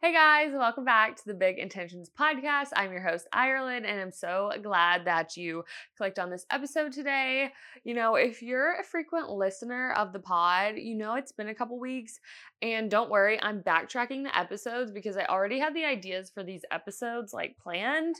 Hey 0.00 0.12
guys, 0.12 0.52
welcome 0.52 0.84
back 0.84 1.16
to 1.16 1.24
the 1.26 1.34
Big 1.34 1.58
Intentions 1.58 2.08
podcast. 2.08 2.68
I'm 2.76 2.92
your 2.92 3.02
host, 3.02 3.26
Iralyn, 3.34 3.78
and 3.84 4.00
I'm 4.00 4.12
so 4.12 4.52
glad 4.62 5.04
that 5.06 5.36
you 5.36 5.64
clicked 5.96 6.20
on 6.20 6.30
this 6.30 6.46
episode 6.52 6.92
today. 6.92 7.50
You 7.82 7.94
know, 7.94 8.14
if 8.14 8.40
you're 8.40 8.78
a 8.78 8.84
frequent 8.84 9.28
listener 9.28 9.90
of 9.94 10.12
the 10.12 10.20
pod, 10.20 10.76
you 10.76 10.94
know 10.94 11.16
it's 11.16 11.32
been 11.32 11.48
a 11.48 11.54
couple 11.54 11.80
weeks, 11.80 12.20
and 12.62 12.88
don't 12.88 13.10
worry, 13.10 13.42
I'm 13.42 13.60
backtracking 13.60 14.22
the 14.22 14.38
episodes 14.38 14.92
because 14.92 15.16
I 15.16 15.24
already 15.24 15.58
had 15.58 15.74
the 15.74 15.84
ideas 15.84 16.30
for 16.32 16.44
these 16.44 16.62
episodes 16.70 17.32
like 17.32 17.56
planned 17.60 18.14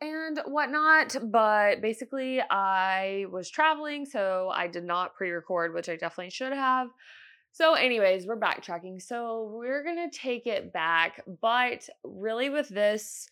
and 0.00 0.40
whatnot. 0.46 1.16
But 1.32 1.80
basically, 1.80 2.40
I 2.48 3.26
was 3.28 3.50
traveling, 3.50 4.06
so 4.06 4.52
I 4.54 4.68
did 4.68 4.84
not 4.84 5.14
pre 5.14 5.32
record, 5.32 5.74
which 5.74 5.88
I 5.88 5.96
definitely 5.96 6.30
should 6.30 6.52
have. 6.52 6.90
So, 7.52 7.74
anyways, 7.74 8.26
we're 8.26 8.38
backtracking. 8.38 9.00
So, 9.00 9.50
we're 9.52 9.84
going 9.84 10.10
to 10.10 10.16
take 10.16 10.46
it 10.46 10.72
back. 10.72 11.22
But 11.40 11.88
really, 12.02 12.48
with 12.50 12.68
this 12.68 13.28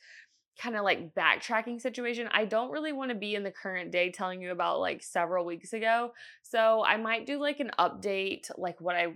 kind 0.60 0.76
of 0.76 0.84
like 0.84 1.14
backtracking 1.14 1.80
situation, 1.80 2.28
I 2.32 2.44
don't 2.44 2.70
really 2.70 2.92
want 2.92 3.10
to 3.10 3.16
be 3.16 3.34
in 3.34 3.42
the 3.42 3.50
current 3.50 3.90
day 3.90 4.10
telling 4.10 4.42
you 4.42 4.52
about 4.52 4.80
like 4.80 5.02
several 5.02 5.46
weeks 5.46 5.72
ago. 5.72 6.12
So, 6.42 6.84
I 6.84 6.96
might 6.96 7.26
do 7.26 7.40
like 7.40 7.60
an 7.60 7.70
update, 7.78 8.50
like 8.56 8.80
what 8.80 8.96
I 8.96 9.14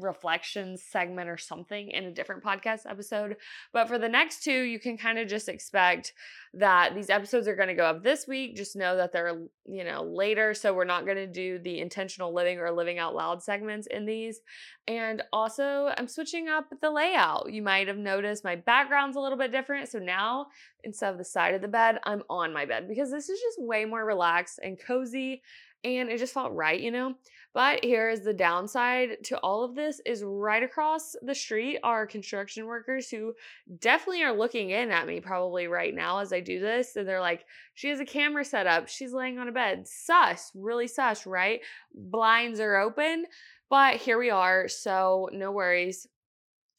reflections 0.00 0.82
segment 0.82 1.28
or 1.28 1.36
something 1.36 1.90
in 1.90 2.04
a 2.04 2.10
different 2.10 2.42
podcast 2.42 2.80
episode. 2.88 3.36
But 3.72 3.88
for 3.88 3.98
the 3.98 4.08
next 4.08 4.42
two, 4.42 4.62
you 4.62 4.78
can 4.78 4.96
kind 4.96 5.18
of 5.18 5.28
just 5.28 5.48
expect 5.48 6.12
that 6.54 6.94
these 6.94 7.10
episodes 7.10 7.48
are 7.48 7.56
going 7.56 7.68
to 7.68 7.74
go 7.74 7.84
up 7.84 8.02
this 8.02 8.26
week. 8.26 8.56
Just 8.56 8.76
know 8.76 8.96
that 8.96 9.12
they're, 9.12 9.38
you 9.66 9.84
know, 9.84 10.02
later. 10.02 10.54
So 10.54 10.72
we're 10.72 10.84
not 10.84 11.04
going 11.04 11.16
to 11.16 11.26
do 11.26 11.58
the 11.58 11.80
intentional 11.80 12.32
living 12.32 12.58
or 12.58 12.70
living 12.70 12.98
out 12.98 13.14
loud 13.14 13.42
segments 13.42 13.86
in 13.86 14.06
these. 14.06 14.40
And 14.88 15.22
also, 15.32 15.92
I'm 15.96 16.08
switching 16.08 16.48
up 16.48 16.72
the 16.80 16.90
layout. 16.90 17.52
You 17.52 17.62
might 17.62 17.88
have 17.88 17.98
noticed 17.98 18.44
my 18.44 18.56
background's 18.56 19.16
a 19.16 19.20
little 19.20 19.38
bit 19.38 19.52
different. 19.52 19.88
So 19.88 19.98
now 19.98 20.46
instead 20.84 21.12
of 21.12 21.18
the 21.18 21.24
side 21.24 21.54
of 21.54 21.60
the 21.60 21.68
bed, 21.68 21.98
I'm 22.04 22.22
on 22.30 22.52
my 22.52 22.64
bed 22.64 22.88
because 22.88 23.10
this 23.10 23.28
is 23.28 23.40
just 23.40 23.60
way 23.60 23.84
more 23.84 24.04
relaxed 24.04 24.60
and 24.62 24.78
cozy 24.78 25.42
and 25.86 26.10
it 26.10 26.18
just 26.18 26.34
felt 26.34 26.52
right, 26.52 26.80
you 26.80 26.90
know? 26.90 27.14
But 27.54 27.82
here 27.82 28.10
is 28.10 28.20
the 28.20 28.34
downside 28.34 29.24
to 29.24 29.38
all 29.38 29.64
of 29.64 29.74
this 29.74 29.98
is 30.04 30.22
right 30.22 30.62
across 30.62 31.16
the 31.22 31.34
street 31.34 31.78
are 31.82 32.06
construction 32.06 32.66
workers 32.66 33.08
who 33.08 33.32
definitely 33.78 34.22
are 34.24 34.36
looking 34.36 34.70
in 34.70 34.90
at 34.90 35.06
me 35.06 35.20
probably 35.20 35.66
right 35.66 35.94
now 35.94 36.18
as 36.18 36.34
I 36.34 36.40
do 36.40 36.60
this. 36.60 36.96
And 36.96 37.08
they're 37.08 37.18
like, 37.18 37.46
she 37.72 37.88
has 37.88 37.98
a 37.98 38.04
camera 38.04 38.44
set 38.44 38.66
up. 38.66 38.88
She's 38.88 39.14
laying 39.14 39.38
on 39.38 39.48
a 39.48 39.52
bed. 39.52 39.88
Sus, 39.88 40.50
really 40.54 40.86
sus, 40.86 41.24
right? 41.24 41.60
Blinds 41.94 42.60
are 42.60 42.76
open. 42.76 43.24
But 43.70 43.96
here 43.96 44.18
we 44.18 44.28
are. 44.28 44.68
So 44.68 45.30
no 45.32 45.50
worries. 45.50 46.06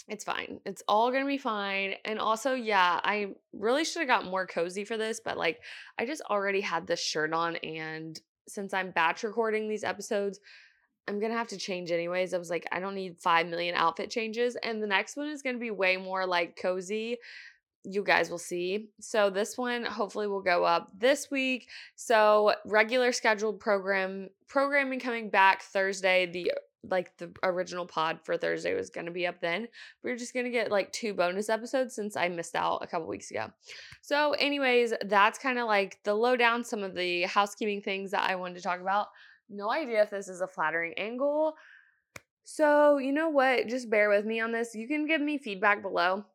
It's 0.08 0.24
fine. 0.24 0.60
It's 0.66 0.84
all 0.88 1.12
gonna 1.12 1.26
be 1.26 1.38
fine. 1.38 1.96
And 2.06 2.20
also, 2.20 2.54
yeah, 2.54 3.00
I 3.04 3.34
really 3.52 3.84
should 3.84 4.02
have 4.02 4.08
got 4.08 4.30
more 4.30 4.48
cozy 4.48 4.86
for 4.86 4.96
this, 4.96 5.20
but 5.24 5.38
like 5.38 5.60
I 5.98 6.06
just 6.06 6.22
already 6.30 6.62
had 6.62 6.88
this 6.88 7.02
shirt 7.02 7.34
on 7.34 7.58
and 7.58 8.20
since 8.48 8.74
I'm 8.74 8.92
batch 8.92 9.24
recording 9.24 9.68
these 9.68 9.84
episodes, 9.84 10.40
I'm 11.08 11.20
gonna 11.20 11.38
have 11.38 11.48
to 11.50 11.58
change 11.58 11.92
anyways. 11.92 12.34
I 12.34 12.38
was 12.38 12.50
like, 12.50 12.68
I 12.72 12.80
don't 12.80 12.96
need 12.96 13.18
five 13.20 13.48
million 13.48 13.76
outfit 13.76 14.10
changes. 14.10 14.56
And 14.58 14.82
the 14.82 14.88
next 14.88 15.16
one 15.16 15.30
is 15.30 15.42
gonna 15.42 15.58
be 15.58 15.72
way 15.72 15.98
more 15.98 16.26
like 16.26 16.58
cozy. 16.62 17.18
You 17.84 18.04
guys 18.04 18.30
will 18.30 18.38
see. 18.38 18.90
So 19.00 19.30
this 19.30 19.58
one 19.58 19.86
hopefully 19.86 20.28
will 20.28 20.42
go 20.42 20.66
up 20.66 20.92
this 20.98 21.32
week. 21.32 21.70
So 21.96 22.54
regular 22.66 23.14
scheduled 23.14 23.60
program 23.60 24.30
programming 24.48 25.00
coming 25.00 25.30
back 25.30 25.62
Thursday. 25.62 26.26
The 26.26 26.52
like 26.90 27.16
the 27.18 27.32
original 27.44 27.86
pod 27.86 28.20
for 28.24 28.38
Thursday 28.38 28.74
was 28.74 28.90
going 28.90 29.06
to 29.06 29.12
be 29.12 29.28
up 29.28 29.40
then. 29.42 29.68
We 30.04 30.12
are 30.12 30.18
just 30.18 30.34
going 30.34 30.46
to 30.46 30.52
get 30.52 30.72
like 30.72 30.92
two 30.92 31.14
bonus 31.14 31.50
episodes 31.50 31.96
since 31.96 32.16
I 32.16 32.28
missed 32.30 32.56
out 32.56 32.80
a 32.82 32.88
couple 32.88 33.08
weeks 33.08 33.32
ago. 33.32 33.52
So, 34.02 34.34
anyways, 34.34 34.94
that's 35.06 35.40
kind 35.40 35.60
of 35.60 35.68
like 35.68 36.00
the 36.04 36.14
lowdown, 36.14 36.64
some 36.64 36.84
of 36.84 36.96
the 36.96 37.24
housekeeping 37.24 37.82
things 37.82 38.12
that 38.12 38.30
I 38.30 38.36
wanted 38.36 38.56
to 38.56 38.64
talk 38.64 38.82
about. 38.82 39.08
No 39.50 39.72
idea 39.72 40.04
if 40.04 40.10
this 40.10 40.28
is 40.28 40.42
a 40.42 40.48
flattering 40.48 40.94
angle. 40.98 41.56
So, 42.44 42.98
you 42.98 43.12
know 43.12 43.30
what? 43.30 43.68
Just 43.68 43.90
bear 43.90 44.10
with 44.10 44.26
me 44.26 44.40
on 44.40 44.52
this. 44.52 44.76
You 44.76 44.88
can 44.88 45.06
give 45.06 45.22
me 45.22 45.38
feedback 45.38 45.82
below 45.82 46.26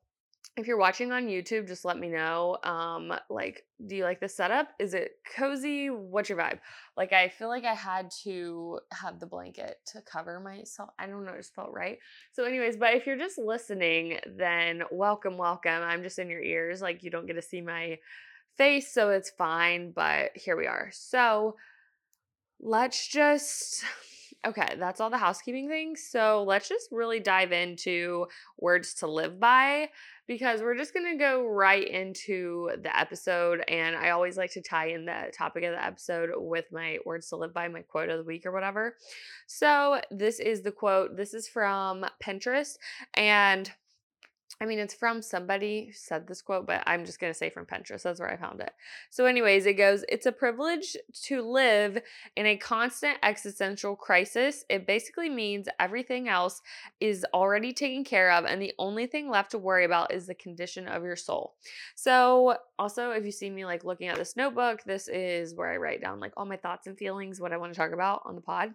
if 0.57 0.67
you're 0.67 0.79
watching 0.79 1.13
on 1.13 1.29
YouTube, 1.29 1.67
just 1.67 1.85
let 1.85 1.99
me 1.99 2.09
know. 2.09 2.59
Um, 2.63 3.13
like, 3.31 3.65
do 3.87 3.97
you 3.97 4.05
like 4.05 4.21
the 4.21 4.29
setup? 4.29 4.69
Is 4.79 4.93
it 4.93 5.13
cozy? 5.35 5.89
What's 5.89 6.29
your 6.29 6.37
vibe? 6.37 6.59
Like, 6.95 7.15
I 7.15 7.29
feel 7.29 7.49
like 7.49 7.65
I 7.65 7.73
had 7.73 8.11
to 8.25 8.81
have 8.93 9.19
the 9.19 9.27
blanket 9.27 9.79
to 9.87 10.03
cover 10.03 10.41
myself. 10.41 10.91
I 10.99 11.07
don't 11.07 11.25
know, 11.25 11.33
it 11.33 11.39
just 11.39 11.55
felt 11.55 11.73
right. 11.73 11.99
So, 12.33 12.45
anyways, 12.45 12.77
but 12.77 12.95
if 12.95 13.07
you're 13.07 13.17
just 13.17 13.39
listening, 13.39 14.19
then 14.27 14.83
welcome, 14.91 15.39
welcome. 15.39 15.83
I'm 15.83 16.03
just 16.03 16.19
in 16.19 16.29
your 16.29 16.43
ears. 16.43 16.83
Like, 16.83 17.03
you 17.03 17.11
don't 17.11 17.27
get 17.27 17.37
to 17.37 17.43
see 17.43 17.63
my 17.63 17.99
face, 18.59 18.93
so 18.93 19.09
it's 19.09 19.31
fine. 19.31 19.93
But 19.93 20.33
here 20.35 20.57
we 20.57 20.67
are. 20.67 20.91
So, 20.93 21.57
let's 22.61 23.09
just 23.09 23.85
Okay, 24.45 24.75
that's 24.77 25.01
all 25.01 25.11
the 25.11 25.19
housekeeping 25.19 25.69
things. 25.69 26.05
So 26.11 26.43
let's 26.43 26.69
just 26.69 26.89
really 26.91 27.21
dive 27.21 27.53
into 27.53 28.27
words 28.59 28.95
to 28.95 29.07
live 29.07 29.39
by 29.39 29.91
because 30.33 30.63
we're 30.63 30.77
just 30.77 30.95
going 30.95 31.11
to 31.13 31.19
go 31.19 31.47
right 31.47 31.87
into 31.87 32.71
the 32.83 32.99
episode. 32.99 33.63
And 33.69 33.95
I 33.95 34.11
always 34.11 34.37
like 34.37 34.53
to 34.53 34.63
tie 34.63 34.89
in 34.89 35.05
the 35.05 35.31
topic 35.37 35.65
of 35.65 35.73
the 35.73 35.85
episode 35.85 36.31
with 36.37 36.65
my 36.73 36.99
words 37.05 37.29
to 37.29 37.37
live 37.37 37.53
by, 37.53 37.69
my 37.69 37.83
quote 37.83 38.09
of 38.09 38.19
the 38.19 38.25
week 38.25 38.47
or 38.47 38.53
whatever. 38.53 38.97
So 39.47 40.01
this 40.11 40.41
is 40.41 40.63
the 40.63 40.73
quote. 40.73 41.17
This 41.17 41.35
is 41.35 41.49
from 41.49 42.07
Pinterest. 42.25 42.79
And 43.15 43.71
I 44.61 44.67
mean, 44.67 44.79
it's 44.79 44.95
from 44.95 45.23
somebody 45.23 45.87
who 45.87 45.93
said 45.93 46.29
this 46.29 46.43
quote, 46.43 46.67
but 46.67 46.85
I'm 46.87 47.05
just 47.05 47.19
going 47.19 47.33
to 47.33 47.39
say 47.39 47.51
from 47.51 47.67
Pinterest. 47.67 48.03
That's 48.03 48.21
where 48.21 48.31
I 48.31 48.37
found 48.37 48.61
it. 48.61 48.73
So, 49.11 49.25
anyways, 49.25 49.67
it 49.67 49.75
goes 49.75 50.05
It's 50.09 50.27
a 50.27 50.33
privilege 50.33 50.97
to 51.25 51.43
live 51.43 51.99
in 52.37 52.47
a 52.47 52.57
constant 52.57 53.19
existential 53.23 53.97
crisis. 53.97 54.65
It 54.69 54.87
basically 54.87 55.29
means 55.29 55.69
everything 55.81 56.29
else 56.29 56.61
is 57.01 57.27
already 57.35 57.73
taken 57.73 58.05
care 58.05 58.31
of, 58.31 58.45
and 58.45 58.63
the 58.63 58.75
only 58.79 59.07
thing 59.07 59.29
left 59.29 59.51
to 59.53 59.59
worry 59.59 59.85
about 59.85 60.13
is 60.13 60.27
the 60.27 60.35
condition 60.35 60.87
of 60.87 61.03
your 61.03 61.17
soul. 61.17 61.55
So, 61.97 62.57
also, 62.79 63.11
if 63.11 63.25
you 63.25 63.33
see 63.33 63.51
me 63.51 63.65
like 63.65 63.85
looking 63.85 64.09
at 64.09 64.17
this 64.17 64.37
notebook, 64.37 64.85
this 64.85 65.09
is 65.09 65.55
where 65.55 65.73
I 65.73 65.77
write 65.79 66.01
down 66.01 66.21
like 66.21 66.35
all 66.37 66.47
my 66.47 66.57
thoughts 66.57 66.87
and 66.87 66.97
feelings, 66.97 67.41
what 67.41 67.53
I 67.53 67.57
want 67.57 67.73
to 67.73 67.79
talk 67.79 67.93
about 67.93 68.23
on 68.27 68.37
the 68.37 68.41
pod. 68.41 68.75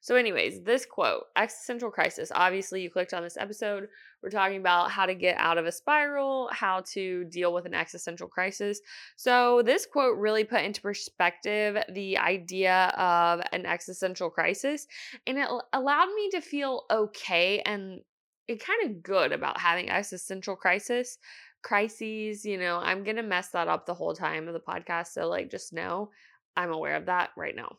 So, 0.00 0.14
anyways, 0.14 0.62
this 0.62 0.86
quote, 0.86 1.24
existential 1.36 1.90
crisis. 1.90 2.30
Obviously, 2.34 2.82
you 2.82 2.90
clicked 2.90 3.14
on 3.14 3.22
this 3.22 3.36
episode. 3.36 3.88
We're 4.22 4.30
talking 4.30 4.58
about 4.58 4.90
how 4.90 5.06
to 5.06 5.14
get 5.14 5.36
out 5.38 5.58
of 5.58 5.66
a 5.66 5.72
spiral, 5.72 6.48
how 6.52 6.82
to 6.92 7.24
deal 7.24 7.52
with 7.52 7.66
an 7.66 7.74
existential 7.74 8.28
crisis. 8.28 8.80
So, 9.16 9.62
this 9.62 9.86
quote 9.86 10.18
really 10.18 10.44
put 10.44 10.62
into 10.62 10.80
perspective 10.80 11.76
the 11.92 12.18
idea 12.18 12.92
of 12.96 13.40
an 13.52 13.66
existential 13.66 14.30
crisis, 14.30 14.86
and 15.26 15.38
it 15.38 15.48
allowed 15.72 16.08
me 16.14 16.30
to 16.30 16.40
feel 16.40 16.84
okay 16.90 17.60
and 17.60 18.00
it 18.48 18.64
kind 18.64 18.88
of 18.90 19.02
good 19.02 19.32
about 19.32 19.58
having 19.60 19.90
existential 19.90 20.54
crisis 20.56 21.18
crises 21.62 22.44
you 22.44 22.56
know 22.56 22.78
i'm 22.78 23.02
gonna 23.02 23.22
mess 23.22 23.48
that 23.48 23.66
up 23.66 23.86
the 23.86 23.94
whole 23.94 24.14
time 24.14 24.46
of 24.46 24.54
the 24.54 24.60
podcast 24.60 25.08
so 25.08 25.26
like 25.28 25.50
just 25.50 25.72
know 25.72 26.10
i'm 26.56 26.70
aware 26.70 26.94
of 26.94 27.06
that 27.06 27.30
right 27.36 27.56
now 27.56 27.76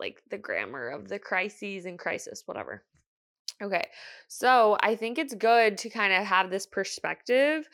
like 0.00 0.22
the 0.30 0.38
grammar 0.38 0.88
of 0.88 1.08
the 1.08 1.18
crises 1.18 1.84
and 1.84 1.98
crisis, 1.98 2.42
whatever. 2.46 2.82
Okay. 3.62 3.84
So 4.28 4.78
I 4.80 4.96
think 4.96 5.18
it's 5.18 5.34
good 5.34 5.76
to 5.78 5.90
kind 5.90 6.14
of 6.14 6.24
have 6.24 6.50
this 6.50 6.66
perspective 6.66 7.68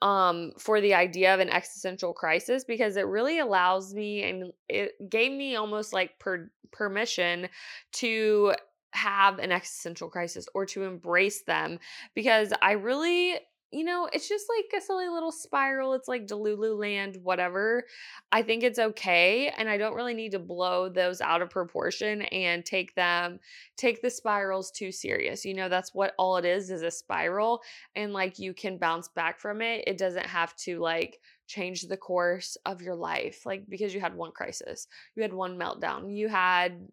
um, 0.00 0.52
for 0.56 0.80
the 0.80 0.94
idea 0.94 1.34
of 1.34 1.40
an 1.40 1.48
existential 1.48 2.12
crisis 2.12 2.62
because 2.64 2.96
it 2.96 3.06
really 3.06 3.40
allows 3.40 3.92
me 3.92 4.22
and 4.22 4.52
it 4.68 4.92
gave 5.10 5.32
me 5.32 5.56
almost 5.56 5.92
like 5.92 6.18
per- 6.20 6.50
permission 6.70 7.48
to 7.94 8.54
have 8.92 9.38
an 9.40 9.50
existential 9.50 10.08
crisis 10.08 10.46
or 10.54 10.64
to 10.66 10.84
embrace 10.84 11.42
them 11.42 11.80
because 12.14 12.52
I 12.62 12.72
really 12.72 13.36
you 13.72 13.84
know, 13.84 14.06
it's 14.12 14.28
just 14.28 14.46
like 14.54 14.80
a 14.80 14.84
silly 14.84 15.08
little 15.08 15.32
spiral. 15.32 15.94
It's 15.94 16.06
like 16.06 16.26
Delulu 16.26 16.78
land, 16.78 17.16
whatever. 17.22 17.84
I 18.30 18.42
think 18.42 18.62
it's 18.62 18.78
okay. 18.78 19.48
And 19.56 19.68
I 19.68 19.78
don't 19.78 19.94
really 19.94 20.12
need 20.12 20.32
to 20.32 20.38
blow 20.38 20.90
those 20.90 21.22
out 21.22 21.40
of 21.40 21.48
proportion 21.48 22.22
and 22.22 22.64
take 22.66 22.94
them, 22.94 23.40
take 23.78 24.02
the 24.02 24.10
spirals 24.10 24.70
too 24.70 24.92
serious. 24.92 25.44
You 25.46 25.54
know, 25.54 25.70
that's 25.70 25.94
what 25.94 26.14
all 26.18 26.36
it 26.36 26.44
is, 26.44 26.70
is 26.70 26.82
a 26.82 26.90
spiral. 26.90 27.62
And 27.96 28.12
like 28.12 28.38
you 28.38 28.52
can 28.52 28.76
bounce 28.76 29.08
back 29.08 29.40
from 29.40 29.62
it. 29.62 29.84
It 29.86 29.96
doesn't 29.96 30.26
have 30.26 30.54
to 30.56 30.78
like 30.78 31.20
change 31.46 31.82
the 31.82 31.96
course 31.96 32.58
of 32.66 32.82
your 32.82 32.94
life. 32.94 33.46
Like 33.46 33.64
because 33.70 33.94
you 33.94 34.00
had 34.00 34.14
one 34.14 34.32
crisis, 34.32 34.86
you 35.16 35.22
had 35.22 35.32
one 35.32 35.58
meltdown, 35.58 36.14
you 36.14 36.28
had 36.28 36.88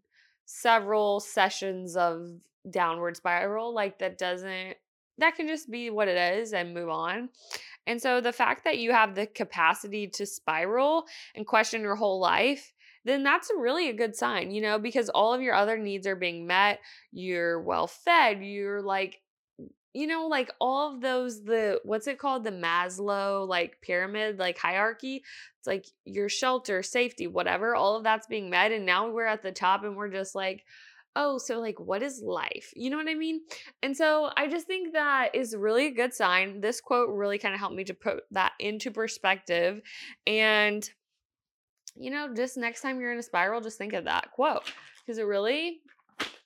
several 0.46 1.20
sessions 1.20 1.98
of 1.98 2.40
downward 2.70 3.18
spiral. 3.18 3.74
Like 3.74 4.00
that 4.00 4.18
doesn't 4.18 4.78
that 5.19 5.36
can 5.36 5.48
just 5.48 5.69
be 5.69 5.89
what 5.89 6.07
it 6.07 6.38
is 6.38 6.54
and 6.54 6.74
move 6.74 6.89
on. 6.89 7.30
And 7.88 8.01
so 8.01 8.21
the 8.21 8.33
fact 8.33 8.63
that 8.66 8.77
you 8.77 8.92
have 8.92 9.16
the 9.16 9.25
capacity 9.25 10.07
to 10.07 10.25
spiral 10.25 11.06
and 11.36 11.48
question 11.48 11.81
your 11.81 11.95
whole 11.95 12.19
life, 12.19 12.74
then 13.06 13.24
that's 13.24 13.50
really 13.57 13.89
a 13.89 13.94
good 13.94 14.16
sign, 14.16 14.51
you 14.51 14.62
know, 14.62 14.77
because 14.77 15.10
all 15.10 15.33
of 15.33 15.42
your 15.42 15.56
other 15.56 15.77
needs 15.77 16.06
are 16.06 16.16
being 16.16 16.45
met. 16.45 16.80
You're 17.12 17.62
well 17.62 17.88
fed. 17.88 18.44
You're 18.44 18.81
like 18.81 19.21
you 19.94 20.06
know, 20.06 20.27
like 20.27 20.51
all 20.62 20.94
of 20.94 21.01
those, 21.01 21.44
the 21.44 21.81
what's 21.83 22.07
it 22.07 22.19
called? 22.19 22.44
The 22.44 22.51
Maslow 22.51 23.48
like 23.48 23.81
pyramid, 23.81 24.38
like 24.38 24.57
hierarchy. 24.57 25.24
It's 25.57 25.68
like 25.68 25.88
your 26.06 26.30
shelter, 26.30 26.83
safety, 26.83 27.25
whatever, 27.25 27.75
all 27.75 27.98
of 27.98 28.04
that's 28.04 28.27
being 28.27 28.50
met. 28.50 28.72
And 28.72 28.86
now 28.86 29.10
we're 29.10 29.25
at 29.25 29.42
the 29.42 29.51
top 29.51 29.83
and 29.83 29.95
we're 29.95 30.12
just 30.12 30.36
like, 30.36 30.63
oh, 31.16 31.38
so 31.38 31.60
like 31.60 31.80
what 31.80 32.04
is 32.04 32.22
life? 32.24 32.72
You 32.76 32.90
know 32.90 32.98
what 32.98 33.08
I 33.08 33.16
mean? 33.16 33.42
And 33.84 33.96
so 33.96 34.30
I 34.36 34.48
just 34.48 34.68
think 34.68 34.94
that 34.94 35.36
is 35.36 35.56
really 35.56 35.88
a 35.88 35.94
good 35.94 36.14
sign. 36.14 36.62
This 36.62 36.82
quote 36.82 37.10
really 37.10 37.38
kind 37.38 37.54
of 37.54 37.60
helped 37.60 37.76
me 37.76 37.84
to 37.86 37.94
put 37.94 38.24
that 38.32 38.54
into 38.60 38.92
perspective. 38.92 39.82
And, 40.28 40.90
you 41.96 42.12
know, 42.12 42.34
just 42.34 42.58
next 42.58 42.82
time 42.82 43.00
you're 43.00 43.12
in 43.12 43.20
a 43.20 43.24
spiral, 43.24 43.62
just 43.62 43.78
think 43.78 43.94
of 43.94 44.06
that 44.06 44.32
quote 44.32 44.72
because 45.06 45.18
it 45.18 45.24
really 45.24 45.82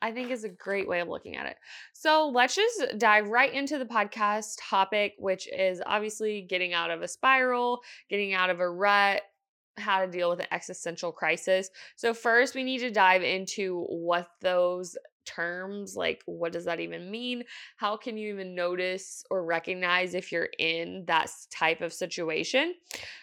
I 0.02 0.12
think 0.12 0.32
is 0.32 0.44
a 0.44 0.50
great 0.50 0.88
way 0.88 1.00
of 1.00 1.08
looking 1.08 1.38
at 1.38 1.46
it. 1.46 1.56
So 1.94 2.30
let's 2.34 2.56
just 2.56 2.98
dive 2.98 3.30
right 3.30 3.52
into 3.52 3.78
the 3.78 3.86
podcast 3.86 4.58
topic, 4.60 5.14
which 5.18 5.48
is 5.48 5.82
obviously 5.86 6.42
getting 6.42 6.74
out 6.74 6.92
of 6.92 7.02
a 7.02 7.08
spiral, 7.08 7.80
getting 8.10 8.34
out 8.34 8.50
of 8.50 8.60
a 8.60 8.70
rut, 8.70 9.22
how 9.78 10.06
to 10.06 10.12
deal 10.12 10.30
with 10.30 10.40
an 10.40 10.48
existential 10.52 11.12
crisis. 11.12 11.70
So, 11.96 12.14
first, 12.14 12.56
we 12.56 12.64
need 12.64 12.80
to 12.80 12.92
dive 12.92 13.24
into 13.24 13.84
what 13.90 14.30
those 14.42 14.98
terms 15.26 15.96
like 15.96 16.22
what 16.26 16.52
does 16.52 16.66
that 16.66 16.80
even 16.80 17.10
mean? 17.10 17.44
How 17.78 17.98
can 17.98 18.18
you 18.18 18.34
even 18.34 18.56
notice 18.56 19.24
or 19.30 19.46
recognize 19.46 20.14
if 20.14 20.32
you're 20.32 20.50
in 20.60 21.06
that 21.08 21.32
type 21.50 21.82
of 21.82 21.94
situation? 21.94 22.76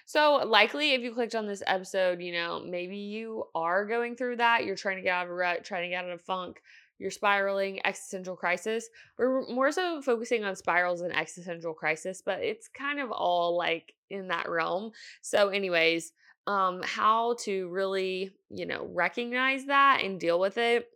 So 0.07 0.37
likely 0.47 0.95
if 0.95 1.03
you 1.03 1.13
clicked 1.13 1.35
on 1.35 1.47
this 1.47 1.63
episode 1.67 2.21
you 2.21 2.33
know 2.33 2.63
maybe 2.67 2.97
you 2.97 3.45
are 3.55 3.85
going 3.85 4.17
through 4.17 4.37
that 4.37 4.65
you're 4.65 4.77
trying 4.77 4.97
to 4.97 5.03
get 5.03 5.15
out 5.15 5.27
of 5.27 5.31
a 5.31 5.35
rut 5.35 5.65
trying 5.65 5.83
to 5.83 5.89
get 5.89 6.05
out 6.05 6.11
of 6.11 6.23
funk 6.23 6.63
you're 6.99 7.11
spiraling 7.11 7.85
existential 7.87 8.37
crisis 8.37 8.89
we're 9.19 9.47
more 9.49 9.71
so 9.71 10.03
focusing 10.03 10.43
on 10.43 10.57
spirals 10.57 11.03
and 11.03 11.15
existential 11.15 11.75
crisis 11.75 12.23
but 12.25 12.41
it's 12.41 12.69
kind 12.69 12.99
of 12.99 13.11
all 13.11 13.57
like 13.57 13.95
in 14.11 14.29
that 14.29 14.49
realm. 14.49 14.91
So 15.23 15.49
anyways 15.49 16.13
um 16.47 16.81
how 16.83 17.35
to 17.41 17.69
really 17.69 18.33
you 18.51 18.67
know 18.67 18.89
recognize 18.93 19.67
that 19.67 20.01
and 20.03 20.19
deal 20.19 20.41
with 20.41 20.59
it 20.59 20.89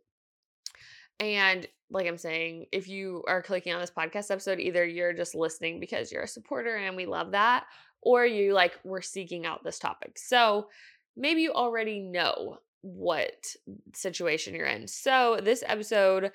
and 1.21 1.67
like 1.91 2.07
I'm 2.07 2.19
saying, 2.19 2.67
if 2.73 2.89
you 2.89 3.23
are 3.29 3.43
clicking 3.43 3.73
on 3.73 3.81
this 3.81 3.91
podcast 3.91 4.31
episode, 4.31 4.59
either 4.59 4.85
you're 4.85 5.13
just 5.13 5.35
listening 5.35 5.81
because 5.81 6.11
you're 6.11 6.23
a 6.23 6.29
supporter 6.29 6.77
and 6.77 6.97
we 6.97 7.07
love 7.07 7.33
that, 7.33 7.65
or 8.03 8.27
you 8.27 8.53
like 8.53 8.73
we're 8.85 9.01
seeking 9.01 9.47
out 9.47 9.65
this 9.65 9.79
topic. 9.79 10.19
So 10.19 10.69
maybe 11.17 11.43
you 11.43 11.53
already 11.53 12.01
know 12.01 12.59
what 12.83 13.47
situation 13.95 14.55
you're 14.55 14.67
in. 14.67 14.89
So 14.89 15.39
this 15.43 15.63
episode 15.67 16.33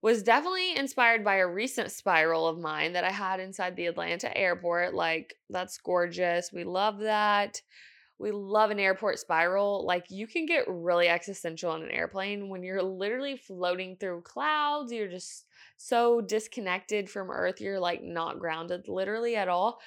was 0.00 0.22
definitely 0.22 0.76
inspired 0.76 1.22
by 1.22 1.36
a 1.36 1.46
recent 1.46 1.92
spiral 1.92 2.48
of 2.48 2.58
mine 2.58 2.94
that 2.94 3.04
I 3.04 3.12
had 3.12 3.38
inside 3.38 3.76
the 3.76 3.86
Atlanta 3.86 4.36
airport. 4.36 4.94
Like, 4.94 5.36
that's 5.48 5.78
gorgeous. 5.78 6.50
We 6.52 6.64
love 6.64 6.98
that. 7.00 7.60
We 8.18 8.30
love 8.30 8.70
an 8.70 8.78
airport 8.78 9.18
spiral. 9.18 9.84
Like 9.84 10.06
you 10.10 10.26
can 10.26 10.46
get 10.46 10.64
really 10.68 11.08
existential 11.08 11.70
on 11.70 11.82
an 11.82 11.90
airplane 11.90 12.48
when 12.48 12.62
you're 12.62 12.82
literally 12.82 13.36
floating 13.36 13.96
through 13.96 14.22
clouds. 14.22 14.92
You're 14.92 15.08
just 15.08 15.46
so 15.76 16.20
disconnected 16.20 17.10
from 17.10 17.30
Earth. 17.30 17.60
You're 17.60 17.80
like 17.80 18.02
not 18.02 18.38
grounded 18.38 18.88
literally 18.88 19.36
at 19.36 19.48
all. 19.48 19.80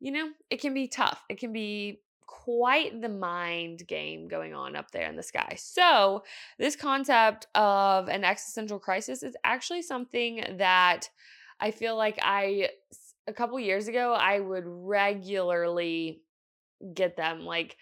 You 0.00 0.12
know, 0.12 0.28
it 0.50 0.60
can 0.60 0.74
be 0.74 0.88
tough. 0.88 1.24
It 1.28 1.38
can 1.38 1.52
be 1.52 2.00
quite 2.26 3.00
the 3.00 3.08
mind 3.08 3.86
game 3.86 4.28
going 4.28 4.54
on 4.54 4.76
up 4.76 4.90
there 4.90 5.08
in 5.08 5.16
the 5.16 5.22
sky. 5.22 5.54
So, 5.56 6.22
this 6.58 6.76
concept 6.76 7.46
of 7.54 8.08
an 8.08 8.24
existential 8.24 8.78
crisis 8.78 9.22
is 9.22 9.36
actually 9.44 9.82
something 9.82 10.44
that 10.58 11.08
I 11.60 11.70
feel 11.70 11.96
like 11.96 12.18
I 12.22 12.70
a 13.26 13.32
couple 13.32 13.58
years 13.60 13.88
ago 13.88 14.14
I 14.14 14.40
would 14.40 14.64
regularly 14.66 16.22
get 16.94 17.16
them. 17.16 17.44
Like 17.44 17.76